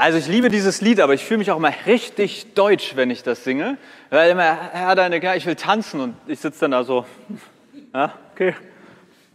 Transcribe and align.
Also 0.00 0.16
ich 0.16 0.28
liebe 0.28 0.48
dieses 0.48 0.80
Lied, 0.80 0.98
aber 0.98 1.12
ich 1.12 1.22
fühle 1.22 1.36
mich 1.36 1.50
auch 1.50 1.58
immer 1.58 1.74
richtig 1.84 2.54
deutsch, 2.54 2.96
wenn 2.96 3.10
ich 3.10 3.22
das 3.22 3.44
singe. 3.44 3.76
Weil 4.08 4.30
immer, 4.30 4.70
Herr, 4.72 4.94
deine, 4.94 5.36
ich 5.36 5.44
will 5.44 5.56
tanzen 5.56 6.00
und 6.00 6.16
ich 6.26 6.40
sitze 6.40 6.60
dann 6.60 6.70
da 6.70 6.84
so, 6.84 7.04
ja, 7.94 8.14
okay, 8.32 8.54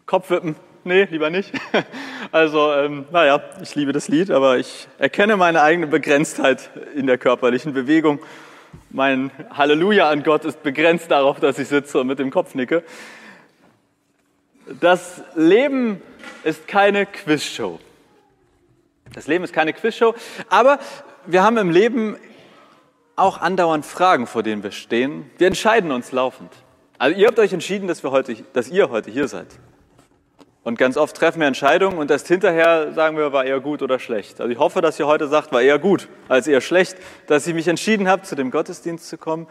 Kopfwippen, 0.08 0.56
nee, 0.84 1.04
lieber 1.04 1.30
nicht. 1.30 1.52
Also, 2.32 2.74
ähm, 2.74 3.06
naja, 3.12 3.42
ich 3.62 3.76
liebe 3.76 3.94
das 3.94 4.08
Lied, 4.08 4.32
aber 4.32 4.58
ich 4.58 4.88
erkenne 4.98 5.38
meine 5.38 5.62
eigene 5.62 5.86
Begrenztheit 5.86 6.72
in 6.96 7.06
der 7.06 7.20
körperlichen 7.20 7.74
Bewegung. 7.74 8.18
Mein 8.90 9.30
Halleluja 9.52 10.10
an 10.10 10.24
Gott 10.24 10.46
ist 10.46 10.64
begrenzt 10.64 11.12
darauf, 11.12 11.40
dass 11.40 11.60
ich 11.60 11.68
sitze 11.68 12.00
und 12.00 12.08
mit 12.08 12.18
dem 12.18 12.32
Kopf 12.32 12.56
nicke. 12.56 12.84
Das 14.82 15.22
Leben 15.36 16.02
ist 16.44 16.68
keine 16.68 17.06
Quizshow. 17.06 17.80
Das 19.16 19.28
Leben 19.28 19.46
ist 19.46 19.54
keine 19.54 19.72
Quizshow, 19.72 20.14
aber 20.50 20.78
wir 21.26 21.42
haben 21.42 21.58
im 21.58 21.70
Leben 21.70 22.18
auch 23.16 23.40
andauernd 23.40 23.86
Fragen, 23.86 24.28
vor 24.28 24.44
denen 24.44 24.62
wir 24.62 24.72
stehen. 24.72 25.32
Wir 25.38 25.48
entscheiden 25.48 25.94
uns 25.94 26.12
laufend. 26.12 26.52
Also 26.98 27.18
ihr 27.18 27.28
habt 27.28 27.40
euch 27.40 27.54
entschieden, 27.54 27.88
dass, 27.88 28.04
wir 28.04 28.12
heute, 28.12 28.36
dass 28.52 28.68
ihr 28.68 28.90
heute 28.90 29.10
hier 29.10 29.30
seid. 29.30 29.48
Und 30.64 30.78
ganz 30.78 30.98
oft 30.98 31.16
treffen 31.16 31.40
wir 31.40 31.48
Entscheidungen 31.48 31.98
und 31.98 32.12
erst 32.12 32.28
hinterher 32.28 32.92
sagen 32.92 33.16
wir, 33.16 33.32
war 33.32 33.46
eher 33.46 33.62
gut 33.62 33.82
oder 33.82 34.00
schlecht. 34.00 34.42
Also 34.42 34.52
ich 34.52 34.60
hoffe, 34.60 34.82
dass 34.82 35.00
ihr 35.00 35.08
heute 35.08 35.30
sagt, 35.30 35.54
war 35.54 35.62
eher 35.62 35.80
gut 35.80 36.10
als 36.28 36.48
eher 36.48 36.60
schlecht, 36.60 36.98
dass 37.28 37.48
ihr 37.48 37.54
mich 37.54 37.70
entschieden 37.70 38.10
habt, 38.10 38.26
zu 38.26 38.36
dem 38.36 38.52
Gottesdienst 38.52 39.08
zu 39.08 39.18
kommen. 39.18 39.48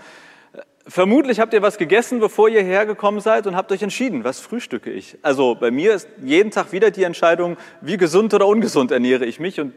Vermutlich 0.87 1.41
habt 1.41 1.55
ihr 1.55 1.62
was 1.62 1.79
gegessen, 1.79 2.20
bevor 2.20 2.51
ihr 2.51 2.62
hergekommen 2.62 3.20
seid 3.20 3.47
und 3.47 3.56
habt 3.56 3.73
euch 3.73 3.83
entschieden, 3.83 4.23
was 4.23 4.41
frühstücke 4.41 4.91
ich. 4.91 5.16
Also 5.23 5.55
bei 5.55 5.70
mir 5.70 5.95
ist 5.95 6.09
jeden 6.23 6.51
Tag 6.51 6.73
wieder 6.73 6.91
die 6.91 7.05
Entscheidung, 7.05 7.57
wie 7.80 7.97
gesund 7.97 8.34
oder 8.34 8.47
ungesund 8.47 8.91
ernähre 8.91 9.24
ich 9.24 9.41
mich. 9.41 9.60
Und 9.60 9.73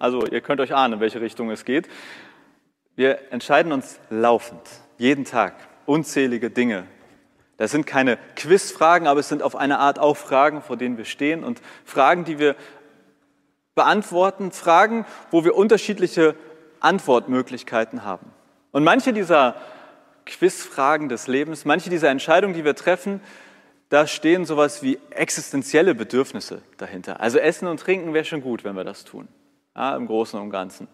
also 0.00 0.26
ihr 0.26 0.40
könnt 0.40 0.60
euch 0.60 0.74
ahnen, 0.74 0.94
in 0.94 1.00
welche 1.00 1.20
Richtung 1.20 1.50
es 1.50 1.64
geht. 1.64 1.88
Wir 2.96 3.20
entscheiden 3.30 3.70
uns 3.70 4.00
laufend, 4.10 4.60
jeden 4.98 5.24
Tag, 5.24 5.54
unzählige 5.86 6.50
Dinge. 6.50 6.84
Das 7.56 7.70
sind 7.70 7.86
keine 7.86 8.18
Quizfragen, 8.34 9.06
aber 9.06 9.20
es 9.20 9.28
sind 9.28 9.44
auf 9.44 9.54
eine 9.54 9.78
Art 9.78 10.00
auch 10.00 10.16
Fragen, 10.16 10.60
vor 10.60 10.76
denen 10.76 10.98
wir 10.98 11.04
stehen 11.04 11.44
und 11.44 11.60
Fragen, 11.84 12.24
die 12.24 12.40
wir 12.40 12.56
beantworten, 13.76 14.50
Fragen, 14.50 15.06
wo 15.30 15.44
wir 15.44 15.54
unterschiedliche 15.54 16.34
Antwortmöglichkeiten 16.80 18.04
haben. 18.04 18.32
Und 18.72 18.82
manche 18.82 19.12
dieser 19.12 19.54
Quizfragen 20.26 21.08
des 21.08 21.26
Lebens, 21.26 21.64
manche 21.64 21.90
dieser 21.90 22.10
Entscheidungen, 22.10 22.54
die 22.54 22.64
wir 22.64 22.74
treffen, 22.74 23.20
da 23.88 24.06
stehen 24.06 24.46
sowas 24.46 24.82
wie 24.82 24.98
existenzielle 25.10 25.94
Bedürfnisse 25.94 26.62
dahinter. 26.78 27.20
Also 27.20 27.38
Essen 27.38 27.68
und 27.68 27.78
Trinken 27.78 28.14
wäre 28.14 28.24
schon 28.24 28.40
gut, 28.40 28.64
wenn 28.64 28.74
wir 28.74 28.84
das 28.84 29.04
tun, 29.04 29.28
ja, 29.76 29.94
im 29.96 30.06
Großen 30.06 30.40
und 30.40 30.50
Ganzen. 30.50 30.88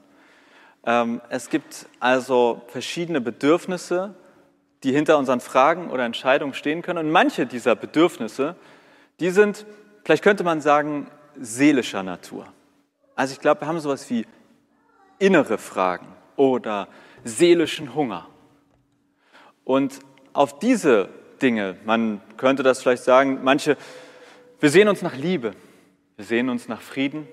Ähm, 0.85 1.21
es 1.29 1.49
gibt 1.49 1.87
also 2.01 2.63
verschiedene 2.67 3.21
Bedürfnisse, 3.21 4.15
die 4.83 4.93
hinter 4.93 5.19
unseren 5.19 5.41
Fragen 5.41 5.91
oder 5.91 6.05
Entscheidungen 6.05 6.55
stehen 6.55 6.83
können. 6.83 7.07
Und 7.07 7.13
manche 7.13 7.47
dieser 7.47 7.77
Bedürfnisse, 7.77 8.57
die 9.21 9.31
sind, 9.31 9.67
vielleicht 10.05 10.25
könnte 10.25 10.45
man 10.45 10.61
sagen, 10.61 11.09
seelischer 11.39 12.03
Natur. 12.03 12.47
Also 13.15 13.33
ich 13.33 13.41
glaube, 13.41 13.63
wir 13.63 13.69
haben 13.69 13.81
sowas 13.81 14.09
wie 14.11 14.27
innere 15.19 15.59
Fragen 15.59 16.07
oder 16.37 16.89
seelischen 17.25 17.95
Hunger 17.95 18.27
und 19.69 19.99
auf 20.33 20.59
diese 20.59 21.11
Dinge, 21.43 21.77
man 21.85 22.23
könnte 22.39 22.63
das 22.63 22.81
vielleicht 22.81 23.05
sagen, 23.05 23.41
manche, 23.43 23.77
wir 24.61 24.71
sehen 24.71 24.89
uns 24.89 25.03
nach 25.03 25.15
Liebe, 25.15 25.53
wir 26.17 26.25
sehen 26.25 26.49
uns 26.49 26.69
nach 26.69 26.81
Frieden, 26.81 27.29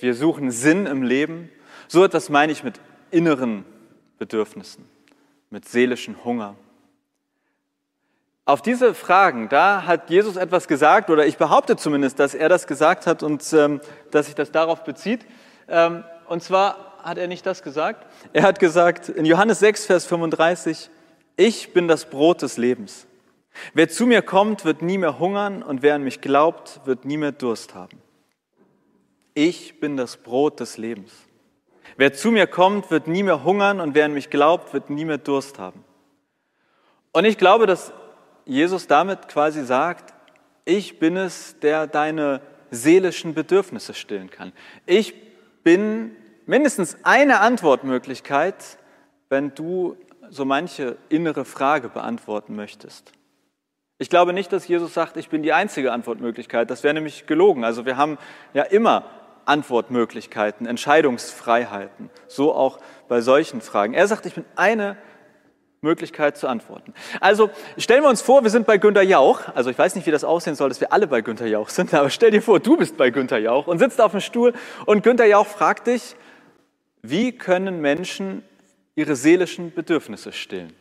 wir 0.00 0.16
suchen 0.16 0.50
Sinn 0.50 0.86
im 0.86 1.04
Leben. 1.04 1.48
So 1.86 2.04
etwas 2.04 2.28
meine 2.28 2.50
ich 2.50 2.64
mit 2.64 2.80
inneren 3.12 3.64
Bedürfnissen, 4.18 4.84
mit 5.48 5.68
seelischen 5.68 6.24
Hunger. 6.24 6.56
Auf 8.44 8.60
diese 8.60 8.92
Fragen, 8.92 9.48
da 9.48 9.86
hat 9.86 10.10
Jesus 10.10 10.34
etwas 10.34 10.66
gesagt, 10.66 11.08
oder 11.08 11.24
ich 11.24 11.38
behaupte 11.38 11.76
zumindest, 11.76 12.18
dass 12.18 12.34
er 12.34 12.48
das 12.48 12.66
gesagt 12.66 13.06
hat 13.06 13.22
und 13.22 13.44
ähm, 13.52 13.80
dass 14.10 14.26
sich 14.26 14.34
das 14.34 14.50
darauf 14.50 14.82
bezieht. 14.82 15.24
Ähm, 15.68 16.02
und 16.26 16.42
zwar 16.42 16.96
hat 17.04 17.16
er 17.16 17.28
nicht 17.28 17.46
das 17.46 17.62
gesagt. 17.62 18.06
Er 18.32 18.42
hat 18.42 18.58
gesagt 18.58 19.08
in 19.08 19.24
Johannes 19.24 19.60
6, 19.60 19.86
Vers 19.86 20.04
35, 20.06 20.90
ich 21.38 21.72
bin 21.72 21.86
das 21.88 22.10
Brot 22.10 22.42
des 22.42 22.56
Lebens. 22.56 23.06
Wer 23.72 23.88
zu 23.88 24.06
mir 24.06 24.22
kommt, 24.22 24.64
wird 24.64 24.82
nie 24.82 24.98
mehr 24.98 25.20
hungern 25.20 25.62
und 25.62 25.82
wer 25.82 25.94
an 25.94 26.02
mich 26.02 26.20
glaubt, 26.20 26.80
wird 26.84 27.04
nie 27.04 27.16
mehr 27.16 27.32
Durst 27.32 27.74
haben. 27.74 28.02
Ich 29.34 29.78
bin 29.78 29.96
das 29.96 30.16
Brot 30.16 30.58
des 30.58 30.78
Lebens. 30.78 31.12
Wer 31.96 32.12
zu 32.12 32.32
mir 32.32 32.48
kommt, 32.48 32.90
wird 32.90 33.06
nie 33.06 33.22
mehr 33.22 33.44
hungern 33.44 33.80
und 33.80 33.94
wer 33.94 34.04
an 34.04 34.14
mich 34.14 34.30
glaubt, 34.30 34.72
wird 34.74 34.90
nie 34.90 35.04
mehr 35.04 35.18
Durst 35.18 35.60
haben. 35.60 35.84
Und 37.12 37.24
ich 37.24 37.38
glaube, 37.38 37.66
dass 37.66 37.92
Jesus 38.44 38.88
damit 38.88 39.28
quasi 39.28 39.64
sagt, 39.64 40.14
ich 40.64 40.98
bin 40.98 41.16
es, 41.16 41.58
der 41.60 41.86
deine 41.86 42.40
seelischen 42.72 43.34
Bedürfnisse 43.34 43.94
stillen 43.94 44.28
kann. 44.28 44.52
Ich 44.86 45.14
bin 45.62 46.16
mindestens 46.46 46.96
eine 47.04 47.40
Antwortmöglichkeit, 47.40 48.56
wenn 49.28 49.54
du 49.54 49.96
so 50.30 50.44
manche 50.44 50.96
innere 51.08 51.44
Frage 51.44 51.88
beantworten 51.88 52.56
möchtest. 52.56 53.12
Ich 53.98 54.10
glaube 54.10 54.32
nicht, 54.32 54.52
dass 54.52 54.68
Jesus 54.68 54.94
sagt, 54.94 55.16
ich 55.16 55.28
bin 55.28 55.42
die 55.42 55.52
einzige 55.52 55.92
Antwortmöglichkeit. 55.92 56.70
Das 56.70 56.84
wäre 56.84 56.94
nämlich 56.94 57.26
gelogen. 57.26 57.64
Also 57.64 57.84
wir 57.84 57.96
haben 57.96 58.16
ja 58.54 58.62
immer 58.62 59.04
Antwortmöglichkeiten, 59.44 60.66
Entscheidungsfreiheiten, 60.66 62.10
so 62.28 62.54
auch 62.54 62.78
bei 63.08 63.20
solchen 63.20 63.60
Fragen. 63.60 63.94
Er 63.94 64.06
sagt, 64.06 64.26
ich 64.26 64.34
bin 64.34 64.44
eine 64.54 64.96
Möglichkeit 65.80 66.36
zu 66.36 66.48
antworten. 66.48 66.92
Also 67.20 67.50
stellen 67.76 68.02
wir 68.02 68.08
uns 68.08 68.20
vor, 68.20 68.42
wir 68.42 68.50
sind 68.50 68.66
bei 68.66 68.78
Günter 68.78 69.02
Jauch. 69.02 69.42
Also 69.54 69.70
ich 69.70 69.78
weiß 69.78 69.94
nicht, 69.94 70.06
wie 70.06 70.10
das 70.10 70.24
aussehen 70.24 70.54
soll, 70.54 70.68
dass 70.68 70.80
wir 70.80 70.92
alle 70.92 71.06
bei 71.06 71.20
Günter 71.20 71.46
Jauch 71.46 71.68
sind, 71.68 71.94
aber 71.94 72.10
stell 72.10 72.30
dir 72.30 72.42
vor, 72.42 72.60
du 72.60 72.76
bist 72.76 72.96
bei 72.96 73.10
Günter 73.10 73.38
Jauch 73.38 73.66
und 73.66 73.78
sitzt 73.78 74.00
auf 74.00 74.12
dem 74.12 74.20
Stuhl 74.20 74.52
und 74.86 75.02
Günter 75.02 75.26
Jauch 75.26 75.46
fragt 75.46 75.86
dich, 75.86 76.16
wie 77.02 77.32
können 77.32 77.80
Menschen 77.80 78.42
ihre 78.98 79.14
seelischen 79.14 79.72
Bedürfnisse 79.72 80.32
stillen. 80.32 80.74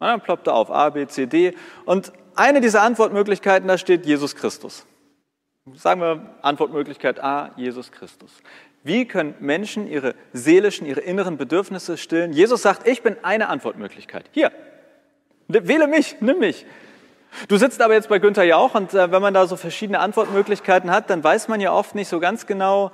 Und 0.00 0.08
dann 0.08 0.20
ploppt 0.20 0.48
er 0.48 0.54
auf 0.54 0.72
A, 0.72 0.90
B, 0.90 1.06
C, 1.06 1.26
D. 1.26 1.54
Und 1.84 2.12
eine 2.34 2.60
dieser 2.60 2.82
Antwortmöglichkeiten, 2.82 3.68
da 3.68 3.78
steht 3.78 4.06
Jesus 4.06 4.34
Christus. 4.34 4.84
Sagen 5.74 6.00
wir 6.00 6.34
Antwortmöglichkeit 6.42 7.20
A, 7.22 7.52
Jesus 7.56 7.92
Christus. 7.92 8.32
Wie 8.82 9.06
können 9.06 9.36
Menschen 9.38 9.86
ihre 9.86 10.16
seelischen, 10.32 10.84
ihre 10.84 11.00
inneren 11.00 11.36
Bedürfnisse 11.36 11.96
stillen? 11.96 12.32
Jesus 12.32 12.62
sagt, 12.62 12.88
ich 12.88 13.02
bin 13.02 13.16
eine 13.22 13.48
Antwortmöglichkeit. 13.48 14.24
Hier, 14.32 14.50
wähle 15.46 15.86
mich, 15.86 16.16
nimm 16.20 16.40
mich. 16.40 16.66
Du 17.46 17.56
sitzt 17.56 17.80
aber 17.80 17.94
jetzt 17.94 18.08
bei 18.08 18.18
Günther 18.18 18.44
Jauch 18.44 18.74
und 18.74 18.94
äh, 18.94 19.12
wenn 19.12 19.22
man 19.22 19.34
da 19.34 19.46
so 19.46 19.56
verschiedene 19.56 20.00
Antwortmöglichkeiten 20.00 20.90
hat, 20.90 21.10
dann 21.10 21.22
weiß 21.22 21.46
man 21.46 21.60
ja 21.60 21.72
oft 21.72 21.94
nicht 21.94 22.08
so 22.08 22.18
ganz 22.18 22.46
genau, 22.46 22.90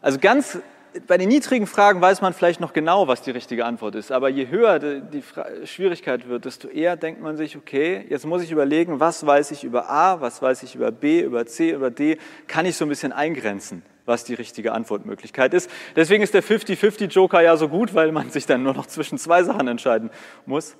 also 0.00 0.18
ganz 0.18 0.60
bei 1.06 1.18
den 1.18 1.28
niedrigen 1.28 1.66
Fragen 1.66 2.00
weiß 2.00 2.20
man 2.20 2.32
vielleicht 2.32 2.60
noch 2.60 2.72
genau, 2.72 3.08
was 3.08 3.22
die 3.22 3.30
richtige 3.30 3.64
Antwort 3.64 3.94
ist. 3.94 4.12
Aber 4.12 4.28
je 4.28 4.48
höher 4.48 4.78
die 4.78 5.22
Schwierigkeit 5.64 6.28
wird, 6.28 6.44
desto 6.44 6.68
eher 6.68 6.96
denkt 6.96 7.20
man 7.20 7.36
sich, 7.36 7.56
okay, 7.56 8.04
jetzt 8.08 8.26
muss 8.26 8.42
ich 8.42 8.50
überlegen, 8.50 9.00
was 9.00 9.26
weiß 9.26 9.50
ich 9.50 9.64
über 9.64 9.90
A, 9.90 10.20
was 10.20 10.42
weiß 10.42 10.62
ich 10.62 10.74
über 10.74 10.90
B, 10.90 11.20
über 11.20 11.46
C, 11.46 11.70
über 11.70 11.90
D, 11.90 12.18
kann 12.46 12.66
ich 12.66 12.76
so 12.76 12.84
ein 12.84 12.88
bisschen 12.88 13.12
eingrenzen, 13.12 13.82
was 14.04 14.24
die 14.24 14.34
richtige 14.34 14.72
Antwortmöglichkeit 14.72 15.54
ist. 15.54 15.70
Deswegen 15.96 16.22
ist 16.22 16.34
der 16.34 16.42
50-50-Joker 16.42 17.40
ja 17.40 17.56
so 17.56 17.68
gut, 17.68 17.94
weil 17.94 18.12
man 18.12 18.30
sich 18.30 18.46
dann 18.46 18.62
nur 18.62 18.74
noch 18.74 18.86
zwischen 18.86 19.18
zwei 19.18 19.42
Sachen 19.42 19.68
entscheiden 19.68 20.10
muss. 20.46 20.76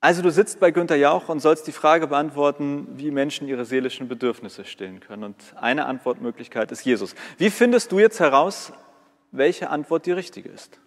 Also 0.00 0.22
du 0.22 0.30
sitzt 0.30 0.60
bei 0.60 0.70
Günter 0.70 0.96
Jauch 0.96 1.28
und 1.28 1.40
sollst 1.40 1.66
die 1.66 1.72
Frage 1.72 2.06
beantworten, 2.06 2.86
wie 2.96 3.10
Menschen 3.10 3.48
ihre 3.48 3.64
seelischen 3.64 4.08
Bedürfnisse 4.08 4.64
stillen 4.64 5.00
können. 5.00 5.24
Und 5.24 5.36
eine 5.56 5.86
Antwortmöglichkeit 5.86 6.70
ist 6.70 6.84
Jesus. 6.84 7.14
Wie 7.38 7.50
findest 7.50 7.90
du 7.92 7.98
jetzt 7.98 8.20
heraus, 8.20 8.72
welche 9.36 9.70
Antwort 9.70 10.06
die 10.06 10.12
richtige 10.12 10.48
ist. 10.48 10.80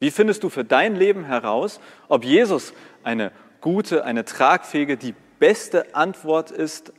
Wie 0.00 0.10
findest 0.10 0.42
du 0.42 0.48
für 0.48 0.64
dein 0.64 0.96
Leben 0.96 1.24
heraus, 1.24 1.80
ob 2.08 2.24
Jesus 2.24 2.74
eine 3.02 3.32
gute, 3.60 4.04
eine 4.04 4.24
tragfähige, 4.24 4.96
die 4.96 5.14
beste 5.38 5.94
Antwort 5.94 6.50
ist, 6.50 6.92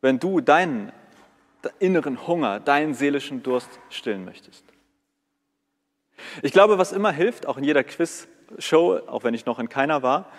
wenn 0.00 0.18
du 0.18 0.40
deinen 0.40 0.92
inneren 1.78 2.26
Hunger, 2.26 2.60
deinen 2.60 2.94
seelischen 2.94 3.42
Durst 3.42 3.68
stillen 3.90 4.24
möchtest? 4.24 4.64
Ich 6.42 6.52
glaube, 6.52 6.78
was 6.78 6.92
immer 6.92 7.10
hilft, 7.10 7.46
auch 7.46 7.56
in 7.56 7.64
jeder 7.64 7.82
Quiz-Show, 7.82 9.00
auch 9.06 9.24
wenn 9.24 9.34
ich 9.34 9.46
noch 9.46 9.58
in 9.58 9.68
keiner 9.68 10.02
war, 10.02 10.30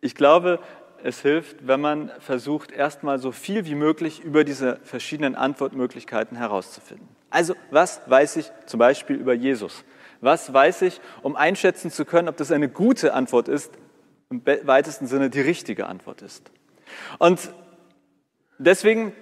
ich 0.00 0.14
glaube, 0.14 0.60
es 1.02 1.20
hilft, 1.20 1.66
wenn 1.66 1.80
man 1.80 2.10
versucht, 2.18 2.70
erstmal 2.70 3.18
so 3.18 3.32
viel 3.32 3.64
wie 3.64 3.74
möglich 3.74 4.20
über 4.20 4.44
diese 4.44 4.76
verschiedenen 4.82 5.34
Antwortmöglichkeiten 5.34 6.36
herauszufinden. 6.36 7.15
Also, 7.36 7.54
was 7.70 8.00
weiß 8.06 8.36
ich 8.36 8.50
zum 8.64 8.78
Beispiel 8.78 9.16
über 9.16 9.34
Jesus? 9.34 9.84
Was 10.22 10.54
weiß 10.54 10.80
ich, 10.80 11.02
um 11.20 11.36
einschätzen 11.36 11.90
zu 11.90 12.06
können, 12.06 12.30
ob 12.30 12.38
das 12.38 12.50
eine 12.50 12.66
gute 12.66 13.12
Antwort 13.12 13.48
ist, 13.48 13.74
im 14.30 14.40
weitesten 14.62 15.06
Sinne 15.06 15.28
die 15.28 15.42
richtige 15.42 15.86
Antwort 15.86 16.22
ist? 16.22 16.50
Und 17.18 17.52
deswegen 18.56 19.12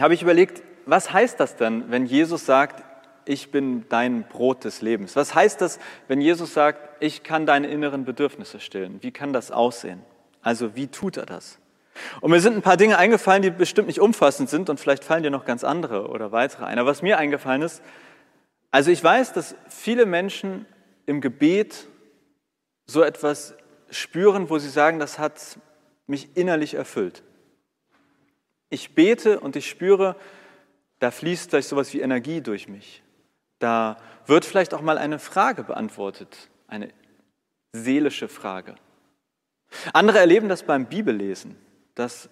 habe 0.00 0.14
ich 0.14 0.22
überlegt, 0.22 0.64
was 0.84 1.12
heißt 1.12 1.38
das 1.38 1.54
denn, 1.54 1.92
wenn 1.92 2.06
Jesus 2.06 2.44
sagt, 2.44 2.82
ich 3.24 3.52
bin 3.52 3.88
dein 3.88 4.24
Brot 4.24 4.64
des 4.64 4.82
Lebens. 4.82 5.14
Was 5.14 5.32
heißt 5.32 5.60
das, 5.60 5.78
wenn 6.08 6.20
Jesus 6.20 6.54
sagt, 6.54 6.80
ich 6.98 7.22
kann 7.22 7.46
deine 7.46 7.68
inneren 7.68 8.04
Bedürfnisse 8.04 8.58
stillen? 8.58 9.00
Wie 9.00 9.12
kann 9.12 9.32
das 9.32 9.52
aussehen? 9.52 10.02
Also 10.42 10.74
wie 10.74 10.88
tut 10.88 11.18
er 11.18 11.26
das? 11.26 11.60
Und 12.20 12.30
mir 12.30 12.40
sind 12.40 12.56
ein 12.56 12.62
paar 12.62 12.76
Dinge 12.76 12.98
eingefallen, 12.98 13.42
die 13.42 13.50
bestimmt 13.50 13.88
nicht 13.88 14.00
umfassend 14.00 14.48
sind 14.48 14.70
und 14.70 14.80
vielleicht 14.80 15.04
fallen 15.04 15.22
dir 15.22 15.30
noch 15.30 15.44
ganz 15.44 15.64
andere 15.64 16.08
oder 16.08 16.32
weitere 16.32 16.64
ein. 16.64 16.78
Aber 16.78 16.90
was 16.90 17.02
mir 17.02 17.18
eingefallen 17.18 17.62
ist, 17.62 17.82
also 18.70 18.90
ich 18.90 19.02
weiß, 19.02 19.32
dass 19.32 19.54
viele 19.68 20.06
Menschen 20.06 20.66
im 21.06 21.20
Gebet 21.20 21.86
so 22.86 23.02
etwas 23.02 23.54
spüren, 23.90 24.50
wo 24.50 24.58
sie 24.58 24.68
sagen, 24.68 24.98
das 24.98 25.18
hat 25.18 25.58
mich 26.06 26.36
innerlich 26.36 26.74
erfüllt. 26.74 27.22
Ich 28.70 28.94
bete 28.94 29.40
und 29.40 29.56
ich 29.56 29.68
spüre, 29.68 30.16
da 30.98 31.10
fließt 31.10 31.50
vielleicht 31.50 31.68
sowas 31.68 31.92
wie 31.94 32.00
Energie 32.00 32.40
durch 32.40 32.68
mich. 32.68 33.02
Da 33.58 33.96
wird 34.26 34.44
vielleicht 34.44 34.74
auch 34.74 34.82
mal 34.82 34.98
eine 34.98 35.18
Frage 35.18 35.64
beantwortet, 35.64 36.48
eine 36.66 36.90
seelische 37.72 38.28
Frage. 38.28 38.74
Andere 39.92 40.18
erleben 40.18 40.48
das 40.48 40.62
beim 40.62 40.86
Bibellesen, 40.86 41.56
dass 41.98 42.28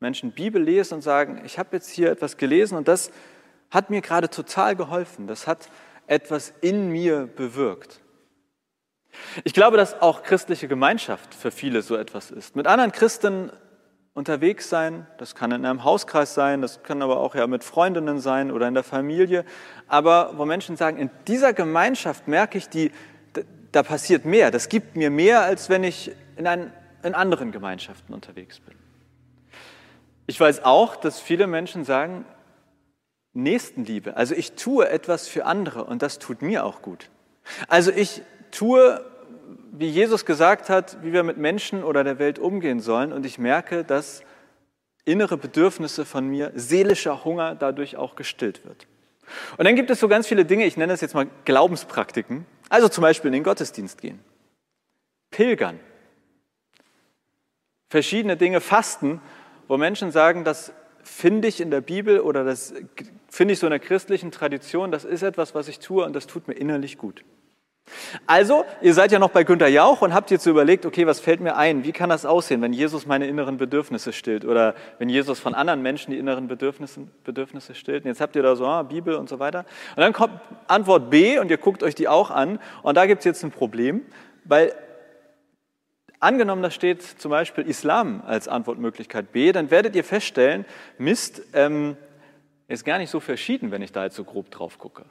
Menschen 0.00 0.32
Bibel 0.32 0.62
lesen 0.62 0.94
und 0.94 1.02
sagen, 1.02 1.42
ich 1.44 1.58
habe 1.58 1.76
jetzt 1.76 1.90
hier 1.90 2.10
etwas 2.10 2.36
gelesen 2.36 2.76
und 2.76 2.88
das 2.88 3.10
hat 3.70 3.90
mir 3.90 4.00
gerade 4.00 4.30
total 4.30 4.74
geholfen, 4.74 5.26
das 5.26 5.46
hat 5.46 5.68
etwas 6.06 6.52
in 6.60 6.90
mir 6.90 7.28
bewirkt. 7.36 8.00
Ich 9.44 9.54
glaube, 9.54 9.76
dass 9.76 10.00
auch 10.00 10.22
christliche 10.22 10.68
Gemeinschaft 10.68 11.34
für 11.34 11.50
viele 11.50 11.82
so 11.82 11.96
etwas 11.96 12.30
ist. 12.30 12.56
Mit 12.56 12.66
anderen 12.66 12.92
Christen 12.92 13.50
unterwegs 14.14 14.68
sein, 14.68 15.06
das 15.18 15.34
kann 15.34 15.52
in 15.52 15.64
einem 15.64 15.84
Hauskreis 15.84 16.34
sein, 16.34 16.62
das 16.62 16.82
kann 16.82 17.02
aber 17.02 17.18
auch 17.18 17.34
ja 17.34 17.46
mit 17.46 17.62
Freundinnen 17.62 18.18
sein 18.18 18.50
oder 18.50 18.66
in 18.66 18.74
der 18.74 18.82
Familie, 18.82 19.44
aber 19.86 20.32
wo 20.36 20.44
Menschen 20.44 20.76
sagen, 20.76 20.96
in 20.96 21.10
dieser 21.28 21.52
Gemeinschaft 21.52 22.26
merke 22.26 22.58
ich, 22.58 22.68
die, 22.68 22.90
da 23.70 23.82
passiert 23.82 24.24
mehr, 24.24 24.50
das 24.50 24.68
gibt 24.68 24.96
mir 24.96 25.10
mehr, 25.10 25.42
als 25.42 25.68
wenn 25.68 25.84
ich 25.84 26.10
in, 26.36 26.46
ein, 26.46 26.72
in 27.02 27.14
anderen 27.14 27.52
Gemeinschaften 27.52 28.12
unterwegs 28.12 28.58
bin. 28.60 28.79
Ich 30.30 30.38
weiß 30.38 30.64
auch, 30.64 30.96
dass 30.96 31.20
viele 31.20 31.46
Menschen 31.46 31.84
sagen, 31.84 32.24
Nächstenliebe, 33.32 34.16
also 34.16 34.34
ich 34.34 34.52
tue 34.52 34.88
etwas 34.88 35.28
für 35.28 35.44
andere 35.44 35.84
und 35.84 36.02
das 36.02 36.18
tut 36.18 36.40
mir 36.40 36.64
auch 36.64 36.82
gut. 36.82 37.10
Also 37.68 37.90
ich 37.90 38.22
tue 38.50 39.04
wie 39.72 39.88
Jesus 39.88 40.26
gesagt 40.26 40.68
hat, 40.68 40.98
wie 41.02 41.12
wir 41.12 41.22
mit 41.22 41.36
Menschen 41.36 41.84
oder 41.84 42.04
der 42.04 42.18
Welt 42.18 42.38
umgehen 42.38 42.80
sollen. 42.80 43.12
Und 43.12 43.24
ich 43.24 43.38
merke, 43.38 43.84
dass 43.84 44.22
innere 45.04 45.36
Bedürfnisse 45.36 46.04
von 46.04 46.28
mir, 46.28 46.52
seelischer 46.54 47.24
Hunger 47.24 47.54
dadurch 47.54 47.96
auch 47.96 48.16
gestillt 48.16 48.64
wird. 48.64 48.86
Und 49.56 49.64
dann 49.64 49.76
gibt 49.76 49.90
es 49.90 50.00
so 50.00 50.08
ganz 50.08 50.26
viele 50.26 50.44
Dinge, 50.44 50.66
ich 50.66 50.76
nenne 50.76 50.92
das 50.92 51.00
jetzt 51.00 51.14
mal 51.14 51.28
Glaubenspraktiken. 51.44 52.46
Also 52.68 52.88
zum 52.88 53.02
Beispiel 53.02 53.28
in 53.28 53.34
den 53.34 53.44
Gottesdienst 53.44 54.00
gehen, 54.00 54.18
pilgern, 55.30 55.78
verschiedene 57.88 58.36
Dinge 58.36 58.60
fasten, 58.60 59.20
wo 59.70 59.76
Menschen 59.76 60.10
sagen, 60.10 60.42
das 60.42 60.72
finde 61.04 61.46
ich 61.46 61.60
in 61.60 61.70
der 61.70 61.80
Bibel 61.80 62.18
oder 62.18 62.42
das 62.42 62.74
finde 63.28 63.54
ich 63.54 63.60
so 63.60 63.68
in 63.68 63.70
der 63.70 63.78
christlichen 63.78 64.32
Tradition, 64.32 64.90
das 64.90 65.04
ist 65.04 65.22
etwas, 65.22 65.54
was 65.54 65.68
ich 65.68 65.78
tue 65.78 66.04
und 66.04 66.12
das 66.12 66.26
tut 66.26 66.48
mir 66.48 66.54
innerlich 66.54 66.98
gut. 66.98 67.22
Also, 68.26 68.64
ihr 68.82 68.94
seid 68.94 69.12
ja 69.12 69.20
noch 69.20 69.30
bei 69.30 69.44
Günter 69.44 69.68
Jauch 69.68 70.02
und 70.02 70.12
habt 70.12 70.32
jetzt 70.32 70.44
überlegt, 70.46 70.86
okay, 70.86 71.06
was 71.06 71.20
fällt 71.20 71.40
mir 71.40 71.56
ein? 71.56 71.84
Wie 71.84 71.92
kann 71.92 72.10
das 72.10 72.26
aussehen, 72.26 72.62
wenn 72.62 72.72
Jesus 72.72 73.06
meine 73.06 73.28
inneren 73.28 73.58
Bedürfnisse 73.58 74.12
stillt 74.12 74.44
oder 74.44 74.74
wenn 74.98 75.08
Jesus 75.08 75.38
von 75.38 75.54
anderen 75.54 75.82
Menschen 75.82 76.10
die 76.10 76.18
inneren 76.18 76.48
Bedürfnisse, 76.48 77.06
Bedürfnisse 77.22 77.76
stillt? 77.76 78.04
Und 78.04 78.08
jetzt 78.08 78.20
habt 78.20 78.34
ihr 78.34 78.42
da 78.42 78.56
so 78.56 78.66
ah, 78.66 78.82
Bibel 78.82 79.14
und 79.14 79.28
so 79.28 79.38
weiter. 79.38 79.66
Und 79.94 80.02
dann 80.02 80.12
kommt 80.12 80.34
Antwort 80.66 81.10
B 81.10 81.38
und 81.38 81.48
ihr 81.48 81.58
guckt 81.58 81.84
euch 81.84 81.94
die 81.94 82.08
auch 82.08 82.32
an. 82.32 82.58
Und 82.82 82.96
da 82.96 83.06
gibt 83.06 83.20
es 83.20 83.24
jetzt 83.24 83.44
ein 83.44 83.52
Problem, 83.52 84.02
weil 84.44 84.74
angenommen, 86.20 86.62
da 86.62 86.70
steht 86.70 87.02
zum 87.02 87.30
Beispiel 87.30 87.66
Islam 87.66 88.22
als 88.26 88.46
Antwortmöglichkeit 88.46 89.32
B, 89.32 89.52
dann 89.52 89.70
werdet 89.70 89.96
ihr 89.96 90.04
feststellen, 90.04 90.64
Mist, 90.98 91.42
ähm, 91.54 91.96
ist 92.68 92.84
gar 92.84 92.98
nicht 92.98 93.10
so 93.10 93.18
verschieden, 93.18 93.72
wenn 93.72 93.82
ich 93.82 93.90
da 93.90 94.04
jetzt 94.04 94.16
so 94.16 94.22
grob 94.22 94.50
drauf 94.50 94.78
gucke. 94.78 95.04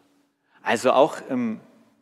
Also 0.61 0.91
auch 0.91 1.17
im 1.29 1.59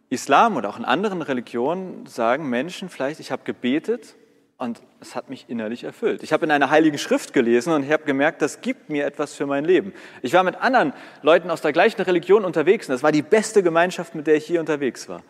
Islam 0.09 0.55
oder 0.55 0.69
auch 0.69 0.77
in 0.77 0.85
anderen 0.85 1.21
Religionen 1.21 2.05
sagen 2.05 2.49
Menschen 2.49 2.89
vielleicht, 2.89 3.19
ich 3.19 3.31
habe 3.31 3.43
gebetet 3.43 4.15
und 4.57 4.81
es 4.99 5.15
hat 5.15 5.29
mich 5.29 5.45
innerlich 5.49 5.83
erfüllt. 5.83 6.23
Ich 6.23 6.33
habe 6.33 6.45
in 6.45 6.51
einer 6.51 6.69
heiligen 6.69 6.97
Schrift 6.97 7.33
gelesen 7.33 7.73
und 7.73 7.83
ich 7.83 7.91
habe 7.91 8.03
gemerkt, 8.03 8.41
das 8.41 8.61
gibt 8.61 8.89
mir 8.89 9.05
etwas 9.05 9.33
für 9.33 9.45
mein 9.45 9.65
Leben. 9.65 9.93
Ich 10.21 10.33
war 10.33 10.43
mit 10.43 10.55
anderen 10.55 10.93
Leuten 11.21 11.49
aus 11.49 11.61
der 11.61 11.73
gleichen 11.73 12.01
Religion 12.01 12.45
unterwegs 12.45 12.87
und 12.87 12.93
das 12.93 13.03
war 13.03 13.11
die 13.11 13.21
beste 13.21 13.63
Gemeinschaft, 13.63 14.15
mit 14.15 14.27
der 14.27 14.35
ich 14.35 14.45
hier 14.45 14.59
unterwegs 14.59 15.09
war. 15.09 15.21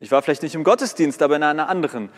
Ich 0.00 0.10
war 0.10 0.22
vielleicht 0.22 0.42
nicht 0.42 0.54
im 0.54 0.64
Gottesdienst, 0.64 1.22
aber 1.22 1.36
in 1.36 1.44
einer 1.44 1.68
anderen 1.68 2.10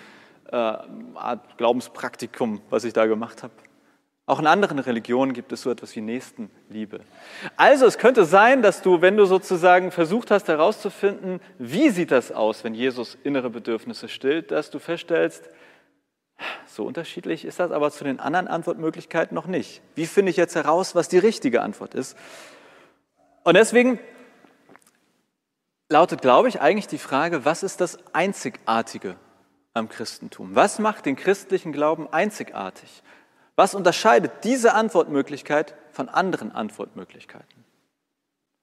äh, 0.50 0.56
Art 0.56 1.58
Glaubenspraktikum, 1.58 2.60
was 2.70 2.84
ich 2.84 2.92
da 2.92 3.06
gemacht 3.06 3.42
habe. 3.42 3.52
Auch 4.26 4.38
in 4.38 4.46
anderen 4.46 4.78
Religionen 4.78 5.34
gibt 5.34 5.52
es 5.52 5.60
so 5.62 5.70
etwas 5.70 5.94
wie 5.96 6.00
Nächstenliebe. 6.00 7.00
Also 7.56 7.84
es 7.84 7.98
könnte 7.98 8.24
sein, 8.24 8.62
dass 8.62 8.80
du, 8.80 9.02
wenn 9.02 9.18
du 9.18 9.26
sozusagen 9.26 9.90
versucht 9.90 10.30
hast 10.30 10.48
herauszufinden, 10.48 11.40
wie 11.58 11.90
sieht 11.90 12.10
das 12.10 12.32
aus, 12.32 12.64
wenn 12.64 12.74
Jesus 12.74 13.18
innere 13.22 13.50
Bedürfnisse 13.50 14.08
stillt, 14.08 14.50
dass 14.50 14.70
du 14.70 14.78
feststellst, 14.78 15.50
so 16.66 16.84
unterschiedlich 16.84 17.44
ist 17.44 17.60
das 17.60 17.70
aber 17.70 17.90
zu 17.90 18.02
den 18.02 18.18
anderen 18.18 18.48
Antwortmöglichkeiten 18.48 19.34
noch 19.34 19.46
nicht. 19.46 19.82
Wie 19.94 20.06
finde 20.06 20.30
ich 20.30 20.36
jetzt 20.38 20.54
heraus, 20.54 20.94
was 20.94 21.08
die 21.08 21.18
richtige 21.18 21.60
Antwort 21.60 21.94
ist? 21.94 22.16
Und 23.44 23.54
deswegen 23.56 24.00
lautet, 25.90 26.22
glaube 26.22 26.48
ich, 26.48 26.62
eigentlich 26.62 26.88
die 26.88 26.98
Frage, 26.98 27.44
was 27.44 27.62
ist 27.62 27.82
das 27.82 27.98
Einzigartige 28.14 29.16
am 29.74 29.88
Christentum? 29.88 30.54
Was 30.54 30.78
macht 30.78 31.04
den 31.04 31.16
christlichen 31.16 31.72
Glauben 31.72 32.08
einzigartig? 32.12 33.02
Was 33.56 33.74
unterscheidet 33.74 34.32
diese 34.44 34.74
Antwortmöglichkeit 34.74 35.74
von 35.90 36.08
anderen 36.08 36.52
Antwortmöglichkeiten? 36.52 37.64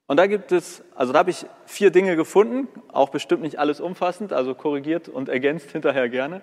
Und 0.06 0.16
da 0.16 0.26
gibt 0.26 0.52
es, 0.52 0.82
also 0.94 1.12
da 1.12 1.20
habe 1.20 1.30
ich 1.30 1.46
vier 1.64 1.90
Dinge 1.90 2.16
gefunden, 2.16 2.68
auch 2.88 3.10
bestimmt 3.10 3.42
nicht 3.42 3.58
alles 3.58 3.80
umfassend, 3.80 4.32
also 4.32 4.54
korrigiert 4.54 5.08
und 5.08 5.28
ergänzt 5.28 5.70
hinterher 5.70 6.08
gerne. 6.08 6.42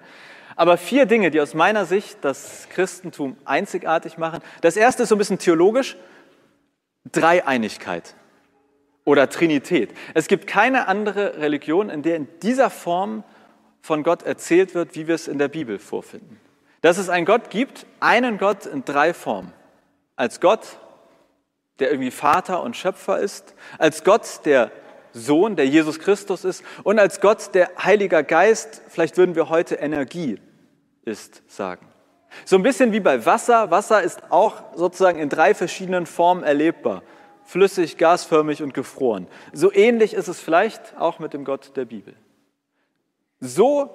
Aber 0.55 0.77
vier 0.77 1.05
Dinge, 1.05 1.29
die 1.29 1.41
aus 1.41 1.53
meiner 1.53 1.85
Sicht 1.85 2.19
das 2.21 2.67
Christentum 2.69 3.37
einzigartig 3.45 4.17
machen. 4.17 4.41
Das 4.61 4.75
erste 4.77 5.03
ist 5.03 5.09
so 5.09 5.15
ein 5.15 5.19
bisschen 5.19 5.39
theologisch, 5.39 5.97
Dreieinigkeit 7.11 8.15
oder 9.03 9.29
Trinität. 9.29 9.93
Es 10.13 10.27
gibt 10.27 10.47
keine 10.47 10.87
andere 10.87 11.37
Religion, 11.37 11.89
in 11.89 12.01
der 12.01 12.15
in 12.15 12.27
dieser 12.41 12.69
Form 12.69 13.23
von 13.81 14.03
Gott 14.03 14.23
erzählt 14.23 14.75
wird, 14.75 14.95
wie 14.95 15.07
wir 15.07 15.15
es 15.15 15.27
in 15.27 15.37
der 15.37 15.47
Bibel 15.47 15.79
vorfinden. 15.79 16.39
Dass 16.81 16.97
es 16.97 17.09
einen 17.09 17.25
Gott 17.25 17.49
gibt, 17.49 17.85
einen 17.99 18.37
Gott 18.37 18.65
in 18.65 18.85
drei 18.85 19.13
Formen. 19.13 19.53
Als 20.15 20.39
Gott, 20.39 20.79
der 21.79 21.91
irgendwie 21.91 22.11
Vater 22.11 22.61
und 22.63 22.75
Schöpfer 22.75 23.19
ist, 23.19 23.55
als 23.77 24.03
Gott, 24.03 24.41
der 24.45 24.71
Sohn, 25.13 25.55
der 25.55 25.67
Jesus 25.67 25.99
Christus 25.99 26.45
ist 26.45 26.63
und 26.83 26.99
als 26.99 27.19
Gott, 27.19 27.55
der 27.55 27.71
Heiliger 27.83 28.23
Geist, 28.23 28.81
vielleicht 28.89 29.17
würden 29.17 29.35
wir 29.35 29.49
heute 29.49 29.75
Energie 29.75 30.39
ist, 31.05 31.41
sagen. 31.47 31.87
So 32.45 32.55
ein 32.55 32.63
bisschen 32.63 32.91
wie 32.91 32.99
bei 32.99 33.25
Wasser. 33.25 33.71
Wasser 33.71 34.01
ist 34.03 34.31
auch 34.31 34.61
sozusagen 34.75 35.19
in 35.19 35.29
drei 35.29 35.53
verschiedenen 35.53 36.05
Formen 36.05 36.43
erlebbar. 36.43 37.01
Flüssig, 37.43 37.97
gasförmig 37.97 38.61
und 38.61 38.75
gefroren. 38.75 39.27
So 39.51 39.73
ähnlich 39.73 40.13
ist 40.13 40.27
es 40.27 40.39
vielleicht 40.39 40.95
auch 40.97 41.17
mit 41.17 41.33
dem 41.33 41.43
Gott 41.43 41.75
der 41.75 41.85
Bibel. 41.85 42.13
So 43.39 43.89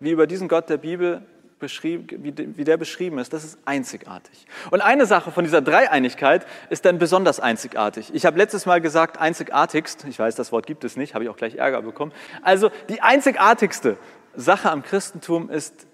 wie 0.00 0.10
über 0.10 0.26
diesen 0.26 0.48
Gott 0.48 0.68
der 0.68 0.76
Bibel 0.78 1.22
wie 1.58 2.64
der 2.64 2.76
beschrieben 2.76 3.18
ist, 3.18 3.32
das 3.32 3.42
ist 3.42 3.58
einzigartig. 3.64 4.46
Und 4.70 4.82
eine 4.82 5.06
Sache 5.06 5.32
von 5.32 5.44
dieser 5.44 5.62
Dreieinigkeit 5.62 6.46
ist 6.68 6.84
dann 6.84 6.98
besonders 6.98 7.40
einzigartig. 7.40 8.14
Ich 8.14 8.26
habe 8.26 8.36
letztes 8.36 8.66
Mal 8.66 8.82
gesagt, 8.82 9.18
einzigartigst, 9.18 10.04
ich 10.04 10.18
weiß, 10.18 10.34
das 10.34 10.52
Wort 10.52 10.66
gibt 10.66 10.84
es 10.84 10.96
nicht, 10.96 11.14
habe 11.14 11.24
ich 11.24 11.30
auch 11.30 11.36
gleich 11.36 11.54
Ärger 11.54 11.80
bekommen. 11.80 12.12
Also 12.42 12.70
die 12.90 13.00
einzigartigste 13.00 13.96
Sache 14.34 14.70
am 14.70 14.82
Christentum 14.82 15.48
ist 15.48 15.86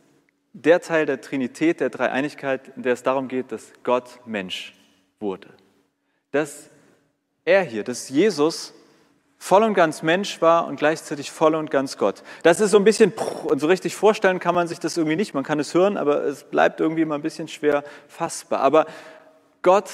der 0.53 0.81
Teil 0.81 1.07
der 1.07 1.21
Trinität, 1.21 1.79
der 1.79 1.91
Dreieinigkeit, 1.91 2.73
in 2.77 2.83
der 2.83 2.95
es 2.95 3.05
darum 3.05 3.29
geht, 3.29 3.53
dass 3.53 3.73
Gott 3.85 4.19
Mensch 4.27 4.75
wurde. 5.21 5.49
Dass 6.33 6.71
er 7.45 7.63
hier, 7.63 7.85
dass 7.85 8.09
Jesus 8.09 8.75
voll 9.43 9.65
und 9.65 9.75
ganz 9.75 10.03
Mensch 10.03 10.41
war 10.41 10.69
und 10.69 10.77
gleichzeitig 10.77 11.33
voll 11.33 11.57
und 11.57 11.69
ganz 11.69 11.99
Gott. 11.99 12.23
Das 12.45 12.61
ist 12.61 12.71
so 12.71 12.77
ein 12.77 12.85
bisschen, 12.85 13.13
und 13.47 13.59
so 13.59 13.67
richtig 13.67 13.97
vorstellen 13.97 14.39
kann 14.39 14.55
man 14.55 14.69
sich 14.69 14.79
das 14.79 14.97
irgendwie 14.97 15.17
nicht. 15.17 15.35
Man 15.35 15.43
kann 15.43 15.59
es 15.59 15.75
hören, 15.75 15.97
aber 15.97 16.23
es 16.23 16.45
bleibt 16.45 16.79
irgendwie 16.79 17.05
mal 17.05 17.17
ein 17.17 17.23
bisschen 17.23 17.49
schwer 17.49 17.83
fassbar. 18.07 18.61
Aber 18.61 18.87
Gott 19.63 19.91